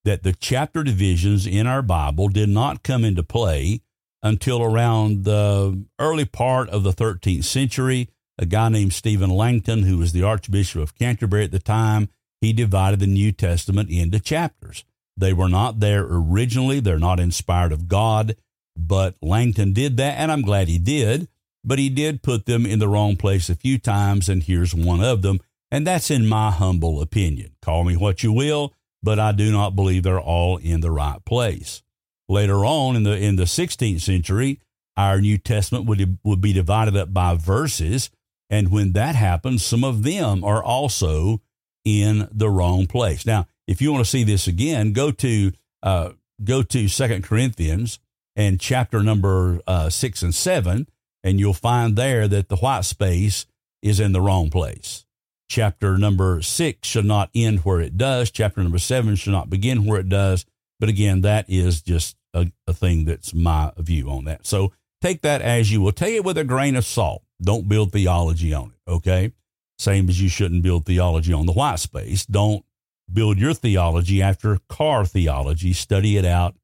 that 0.04 0.22
the 0.22 0.32
chapter 0.32 0.82
divisions 0.82 1.46
in 1.46 1.66
our 1.66 1.82
Bible 1.82 2.28
did 2.28 2.48
not 2.48 2.82
come 2.82 3.04
into 3.04 3.22
play 3.22 3.80
until 4.22 4.62
around 4.62 5.24
the 5.24 5.84
early 5.98 6.24
part 6.24 6.68
of 6.70 6.82
the 6.82 6.92
13th 6.92 7.44
century. 7.44 8.08
A 8.38 8.46
guy 8.46 8.68
named 8.68 8.92
Stephen 8.92 9.30
Langton, 9.30 9.82
who 9.82 9.98
was 9.98 10.12
the 10.12 10.22
Archbishop 10.22 10.80
of 10.80 10.94
Canterbury 10.94 11.44
at 11.44 11.52
the 11.52 11.58
time, 11.58 12.08
he 12.40 12.52
divided 12.52 13.00
the 13.00 13.06
New 13.06 13.30
Testament 13.32 13.90
into 13.90 14.18
chapters. 14.18 14.84
They 15.16 15.32
were 15.32 15.48
not 15.48 15.80
there 15.80 16.04
originally, 16.08 16.80
they're 16.80 16.98
not 16.98 17.20
inspired 17.20 17.72
of 17.72 17.88
God, 17.88 18.36
but 18.76 19.14
Langton 19.20 19.72
did 19.72 19.96
that, 19.98 20.18
and 20.18 20.32
I'm 20.32 20.42
glad 20.42 20.68
he 20.68 20.78
did. 20.78 21.28
But 21.64 21.78
he 21.78 21.88
did 21.88 22.22
put 22.22 22.46
them 22.46 22.66
in 22.66 22.80
the 22.80 22.88
wrong 22.88 23.16
place 23.16 23.48
a 23.48 23.54
few 23.54 23.78
times, 23.78 24.28
and 24.28 24.42
here's 24.42 24.74
one 24.74 25.00
of 25.00 25.22
them, 25.22 25.40
and 25.70 25.86
that's 25.86 26.10
in 26.10 26.26
my 26.26 26.50
humble 26.50 27.00
opinion. 27.00 27.54
Call 27.62 27.84
me 27.84 27.96
what 27.96 28.24
you 28.24 28.32
will, 28.32 28.74
but 29.02 29.20
I 29.20 29.30
do 29.30 29.52
not 29.52 29.76
believe 29.76 30.02
they're 30.02 30.20
all 30.20 30.56
in 30.56 30.80
the 30.80 30.90
right 30.90 31.24
place. 31.24 31.82
Later 32.28 32.64
on 32.64 32.96
in 32.96 33.02
the 33.02 33.16
in 33.16 33.36
the 33.36 33.44
16th 33.44 34.00
century, 34.00 34.60
our 34.96 35.20
New 35.20 35.38
Testament 35.38 35.86
would 35.86 36.18
would 36.24 36.40
be 36.40 36.52
divided 36.52 36.96
up 36.96 37.12
by 37.12 37.34
verses, 37.34 38.10
and 38.50 38.70
when 38.70 38.92
that 38.92 39.14
happens, 39.14 39.64
some 39.64 39.84
of 39.84 40.02
them 40.02 40.44
are 40.44 40.62
also 40.62 41.40
in 41.84 42.28
the 42.30 42.50
wrong 42.50 42.86
place. 42.86 43.26
Now, 43.26 43.46
if 43.66 43.80
you 43.80 43.92
want 43.92 44.04
to 44.04 44.10
see 44.10 44.24
this 44.24 44.46
again, 44.46 44.92
go 44.92 45.10
to 45.10 45.52
uh, 45.82 46.10
go 46.42 46.62
to 46.62 46.88
Second 46.88 47.24
Corinthians 47.24 47.98
and 48.36 48.60
chapter 48.60 49.02
number 49.02 49.60
uh, 49.66 49.90
six 49.90 50.22
and 50.22 50.34
seven, 50.34 50.88
and 51.22 51.38
you'll 51.38 51.52
find 51.52 51.96
there 51.96 52.28
that 52.28 52.48
the 52.48 52.56
white 52.56 52.84
space 52.84 53.46
is 53.82 54.00
in 54.00 54.12
the 54.12 54.20
wrong 54.20 54.50
place. 54.50 55.04
Chapter 55.48 55.98
number 55.98 56.40
six 56.40 56.88
should 56.88 57.04
not 57.04 57.30
end 57.34 57.60
where 57.60 57.80
it 57.80 57.98
does. 57.98 58.30
Chapter 58.30 58.62
number 58.62 58.78
seven 58.78 59.16
should 59.16 59.32
not 59.32 59.50
begin 59.50 59.84
where 59.84 60.00
it 60.00 60.08
does. 60.08 60.46
But 60.82 60.88
again, 60.88 61.20
that 61.20 61.48
is 61.48 61.80
just 61.80 62.16
a, 62.34 62.50
a 62.66 62.72
thing 62.72 63.04
that's 63.04 63.32
my 63.32 63.70
view 63.78 64.10
on 64.10 64.24
that. 64.24 64.44
So 64.44 64.72
take 65.00 65.22
that 65.22 65.40
as 65.40 65.70
you 65.70 65.80
will. 65.80 65.92
Take 65.92 66.16
it 66.16 66.24
with 66.24 66.36
a 66.36 66.42
grain 66.42 66.74
of 66.74 66.84
salt. 66.84 67.22
Don't 67.40 67.68
build 67.68 67.92
theology 67.92 68.52
on 68.52 68.72
it. 68.72 68.90
Okay. 68.90 69.32
Same 69.78 70.08
as 70.08 70.20
you 70.20 70.28
shouldn't 70.28 70.64
build 70.64 70.84
theology 70.84 71.32
on 71.32 71.46
the 71.46 71.52
white 71.52 71.78
space. 71.78 72.26
Don't 72.26 72.64
build 73.12 73.38
your 73.38 73.54
theology 73.54 74.20
after 74.20 74.58
Carr 74.68 75.06
theology. 75.06 75.72
Study 75.72 76.16
it 76.16 76.24
out 76.24 76.56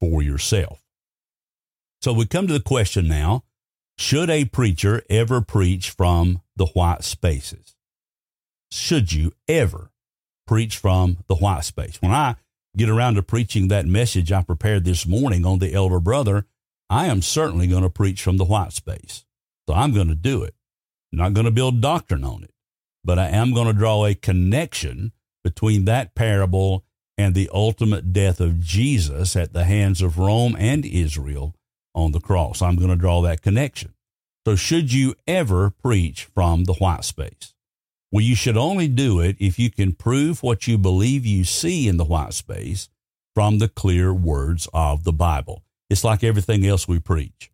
for 0.00 0.20
yourself. 0.20 0.82
So 2.02 2.12
we 2.12 2.26
come 2.26 2.46
to 2.48 2.52
the 2.52 2.60
question 2.60 3.08
now 3.08 3.42
should 3.96 4.28
a 4.28 4.44
preacher 4.44 5.02
ever 5.08 5.40
preach 5.40 5.88
from 5.88 6.42
the 6.56 6.66
white 6.66 7.04
spaces? 7.04 7.74
Should 8.70 9.14
you 9.14 9.32
ever 9.48 9.92
preach 10.46 10.76
from 10.76 11.24
the 11.26 11.36
white 11.36 11.64
space? 11.64 12.02
When 12.02 12.12
I 12.12 12.36
get 12.76 12.88
around 12.88 13.14
to 13.14 13.22
preaching 13.22 13.68
that 13.68 13.86
message 13.86 14.32
I 14.32 14.42
prepared 14.42 14.84
this 14.84 15.06
morning 15.06 15.44
on 15.44 15.58
the 15.58 15.74
elder 15.74 16.00
brother, 16.00 16.46
I 16.88 17.06
am 17.06 17.22
certainly 17.22 17.66
going 17.66 17.82
to 17.82 17.90
preach 17.90 18.22
from 18.22 18.36
the 18.36 18.44
white 18.44 18.72
space. 18.72 19.24
So 19.68 19.74
I'm 19.74 19.92
going 19.92 20.08
to 20.08 20.14
do 20.14 20.42
it. 20.42 20.54
I'm 21.12 21.18
not 21.18 21.34
going 21.34 21.44
to 21.44 21.50
build 21.50 21.80
doctrine 21.80 22.24
on 22.24 22.42
it, 22.42 22.52
but 23.04 23.18
I 23.18 23.28
am 23.28 23.52
going 23.52 23.66
to 23.66 23.72
draw 23.72 24.06
a 24.06 24.14
connection 24.14 25.12
between 25.44 25.84
that 25.84 26.14
parable 26.14 26.84
and 27.18 27.34
the 27.34 27.50
ultimate 27.52 28.12
death 28.12 28.40
of 28.40 28.60
Jesus 28.60 29.36
at 29.36 29.52
the 29.52 29.64
hands 29.64 30.00
of 30.00 30.18
Rome 30.18 30.56
and 30.58 30.84
Israel 30.84 31.54
on 31.94 32.12
the 32.12 32.20
cross. 32.20 32.62
I'm 32.62 32.76
going 32.76 32.90
to 32.90 32.96
draw 32.96 33.20
that 33.22 33.42
connection. 33.42 33.94
So, 34.46 34.56
should 34.56 34.92
you 34.92 35.14
ever 35.26 35.70
preach 35.70 36.24
from 36.24 36.64
the 36.64 36.74
white 36.74 37.04
space? 37.04 37.51
Well, 38.12 38.20
you 38.20 38.34
should 38.36 38.58
only 38.58 38.88
do 38.88 39.20
it 39.20 39.36
if 39.40 39.58
you 39.58 39.70
can 39.70 39.94
prove 39.94 40.42
what 40.42 40.68
you 40.68 40.76
believe 40.76 41.24
you 41.24 41.44
see 41.44 41.88
in 41.88 41.96
the 41.96 42.04
white 42.04 42.34
space 42.34 42.90
from 43.34 43.58
the 43.58 43.68
clear 43.68 44.12
words 44.12 44.68
of 44.74 45.04
the 45.04 45.14
Bible. 45.14 45.64
It's 45.88 46.04
like 46.04 46.22
everything 46.22 46.66
else 46.66 46.86
we 46.86 46.98
preach. 46.98 47.50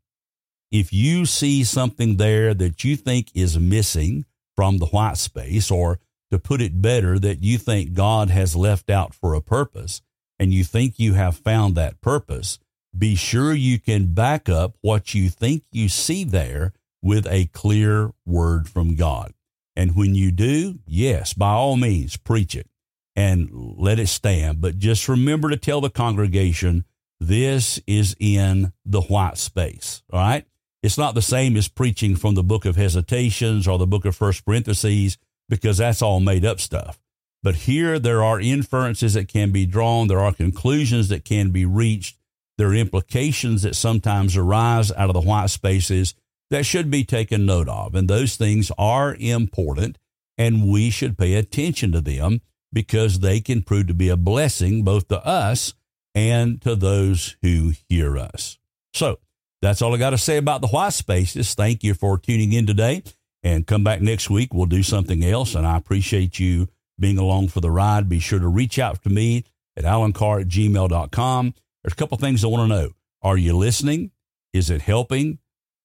If 0.72 0.92
you 0.92 1.26
see 1.26 1.62
something 1.62 2.16
there 2.16 2.54
that 2.54 2.82
you 2.82 2.96
think 2.96 3.30
is 3.34 3.56
missing 3.56 4.24
from 4.56 4.78
the 4.78 4.86
white 4.86 5.16
space, 5.16 5.70
or 5.70 6.00
to 6.32 6.40
put 6.40 6.60
it 6.60 6.82
better, 6.82 7.20
that 7.20 7.42
you 7.44 7.56
think 7.56 7.94
God 7.94 8.28
has 8.28 8.56
left 8.56 8.90
out 8.90 9.14
for 9.14 9.34
a 9.34 9.40
purpose 9.40 10.02
and 10.40 10.52
you 10.52 10.64
think 10.64 10.98
you 10.98 11.14
have 11.14 11.36
found 11.36 11.76
that 11.76 12.00
purpose, 12.00 12.58
be 12.96 13.14
sure 13.14 13.54
you 13.54 13.78
can 13.78 14.12
back 14.12 14.48
up 14.48 14.76
what 14.80 15.14
you 15.14 15.30
think 15.30 15.62
you 15.70 15.88
see 15.88 16.24
there 16.24 16.72
with 17.00 17.28
a 17.28 17.46
clear 17.46 18.12
word 18.26 18.68
from 18.68 18.96
God. 18.96 19.34
And 19.78 19.94
when 19.94 20.16
you 20.16 20.32
do, 20.32 20.80
yes, 20.88 21.34
by 21.34 21.52
all 21.52 21.76
means, 21.76 22.16
preach 22.16 22.56
it 22.56 22.66
and 23.14 23.48
let 23.52 24.00
it 24.00 24.08
stand. 24.08 24.60
But 24.60 24.76
just 24.78 25.08
remember 25.08 25.50
to 25.50 25.56
tell 25.56 25.80
the 25.80 25.88
congregation 25.88 26.84
this 27.20 27.80
is 27.86 28.16
in 28.18 28.72
the 28.84 29.02
white 29.02 29.38
space. 29.38 30.02
All 30.12 30.18
right. 30.18 30.44
It's 30.82 30.98
not 30.98 31.14
the 31.14 31.22
same 31.22 31.56
as 31.56 31.68
preaching 31.68 32.16
from 32.16 32.34
the 32.34 32.42
book 32.42 32.64
of 32.64 32.74
hesitations 32.74 33.68
or 33.68 33.78
the 33.78 33.86
book 33.86 34.04
of 34.04 34.16
first 34.16 34.44
parentheses 34.44 35.16
because 35.48 35.78
that's 35.78 36.02
all 36.02 36.18
made 36.18 36.44
up 36.44 36.58
stuff. 36.58 36.98
But 37.44 37.54
here 37.54 38.00
there 38.00 38.24
are 38.24 38.40
inferences 38.40 39.14
that 39.14 39.28
can 39.28 39.52
be 39.52 39.64
drawn. 39.64 40.08
There 40.08 40.18
are 40.18 40.32
conclusions 40.32 41.08
that 41.10 41.24
can 41.24 41.50
be 41.50 41.64
reached. 41.64 42.18
There 42.56 42.70
are 42.70 42.74
implications 42.74 43.62
that 43.62 43.76
sometimes 43.76 44.36
arise 44.36 44.90
out 44.90 45.08
of 45.08 45.14
the 45.14 45.20
white 45.20 45.50
spaces 45.50 46.16
that 46.50 46.66
should 46.66 46.90
be 46.90 47.04
taken 47.04 47.46
note 47.46 47.68
of. 47.68 47.94
And 47.94 48.08
those 48.08 48.36
things 48.36 48.70
are 48.78 49.14
important 49.18 49.98
and 50.36 50.70
we 50.70 50.90
should 50.90 51.18
pay 51.18 51.34
attention 51.34 51.92
to 51.92 52.00
them 52.00 52.40
because 52.72 53.20
they 53.20 53.40
can 53.40 53.62
prove 53.62 53.88
to 53.88 53.94
be 53.94 54.08
a 54.08 54.16
blessing 54.16 54.84
both 54.84 55.08
to 55.08 55.24
us 55.26 55.74
and 56.14 56.60
to 56.62 56.76
those 56.76 57.36
who 57.42 57.72
hear 57.88 58.16
us. 58.16 58.58
So 58.94 59.18
that's 59.60 59.82
all 59.82 59.94
I 59.94 59.98
got 59.98 60.10
to 60.10 60.18
say 60.18 60.36
about 60.36 60.60
the 60.60 60.68
white 60.68 60.92
spaces. 60.92 61.54
Thank 61.54 61.82
you 61.82 61.94
for 61.94 62.18
tuning 62.18 62.52
in 62.52 62.66
today 62.66 63.02
and 63.42 63.66
come 63.66 63.84
back 63.84 64.00
next 64.00 64.30
week. 64.30 64.54
We'll 64.54 64.66
do 64.66 64.82
something 64.82 65.24
else. 65.24 65.54
And 65.54 65.66
I 65.66 65.76
appreciate 65.76 66.38
you 66.38 66.68
being 66.98 67.18
along 67.18 67.48
for 67.48 67.60
the 67.60 67.70
ride. 67.70 68.08
Be 68.08 68.20
sure 68.20 68.38
to 68.38 68.48
reach 68.48 68.78
out 68.78 69.02
to 69.02 69.10
me 69.10 69.44
at 69.76 69.84
alancarr 69.84 70.42
at 70.42 70.48
gmail.com. 70.48 71.54
There's 71.82 71.92
a 71.92 71.96
couple 71.96 72.18
things 72.18 72.44
I 72.44 72.48
want 72.48 72.70
to 72.70 72.76
know. 72.76 72.90
Are 73.22 73.36
you 73.36 73.56
listening? 73.56 74.12
Is 74.52 74.70
it 74.70 74.82
helping? 74.82 75.38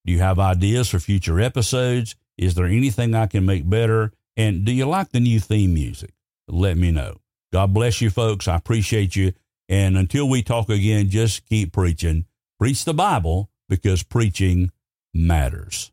Do 0.05 0.11
you 0.11 0.19
have 0.19 0.39
ideas 0.39 0.89
for 0.89 0.99
future 0.99 1.39
episodes? 1.39 2.15
Is 2.37 2.55
there 2.55 2.65
anything 2.65 3.15
I 3.15 3.27
can 3.27 3.45
make 3.45 3.69
better? 3.69 4.11
And 4.35 4.65
do 4.65 4.71
you 4.71 4.85
like 4.85 5.11
the 5.11 5.19
new 5.19 5.39
theme 5.39 5.73
music? 5.73 6.13
Let 6.47 6.77
me 6.77 6.91
know. 6.91 7.17
God 7.53 7.73
bless 7.73 8.01
you, 8.01 8.09
folks. 8.09 8.47
I 8.47 8.55
appreciate 8.55 9.15
you. 9.15 9.33
And 9.69 9.97
until 9.97 10.27
we 10.27 10.43
talk 10.43 10.69
again, 10.69 11.09
just 11.09 11.45
keep 11.45 11.71
preaching. 11.71 12.25
Preach 12.59 12.83
the 12.83 12.93
Bible 12.93 13.49
because 13.69 14.03
preaching 14.03 14.71
matters. 15.13 15.92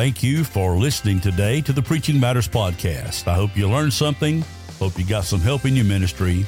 Thank 0.00 0.22
you 0.22 0.44
for 0.44 0.76
listening 0.78 1.20
today 1.20 1.60
to 1.60 1.74
the 1.74 1.82
Preaching 1.82 2.18
Matters 2.18 2.48
podcast. 2.48 3.28
I 3.28 3.34
hope 3.34 3.54
you 3.54 3.68
learned 3.68 3.92
something. 3.92 4.42
Hope 4.78 4.98
you 4.98 5.04
got 5.04 5.24
some 5.24 5.40
help 5.40 5.66
in 5.66 5.76
your 5.76 5.84
ministry. 5.84 6.46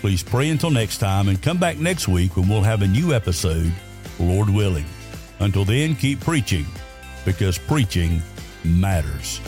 Please 0.00 0.22
pray 0.22 0.48
until 0.48 0.70
next 0.70 0.96
time 0.96 1.28
and 1.28 1.42
come 1.42 1.58
back 1.58 1.76
next 1.76 2.08
week 2.08 2.34
when 2.34 2.48
we'll 2.48 2.62
have 2.62 2.80
a 2.80 2.86
new 2.86 3.12
episode, 3.12 3.70
Lord 4.18 4.48
willing. 4.48 4.86
Until 5.38 5.66
then, 5.66 5.96
keep 5.96 6.20
preaching 6.20 6.64
because 7.26 7.58
preaching 7.58 8.22
matters. 8.64 9.42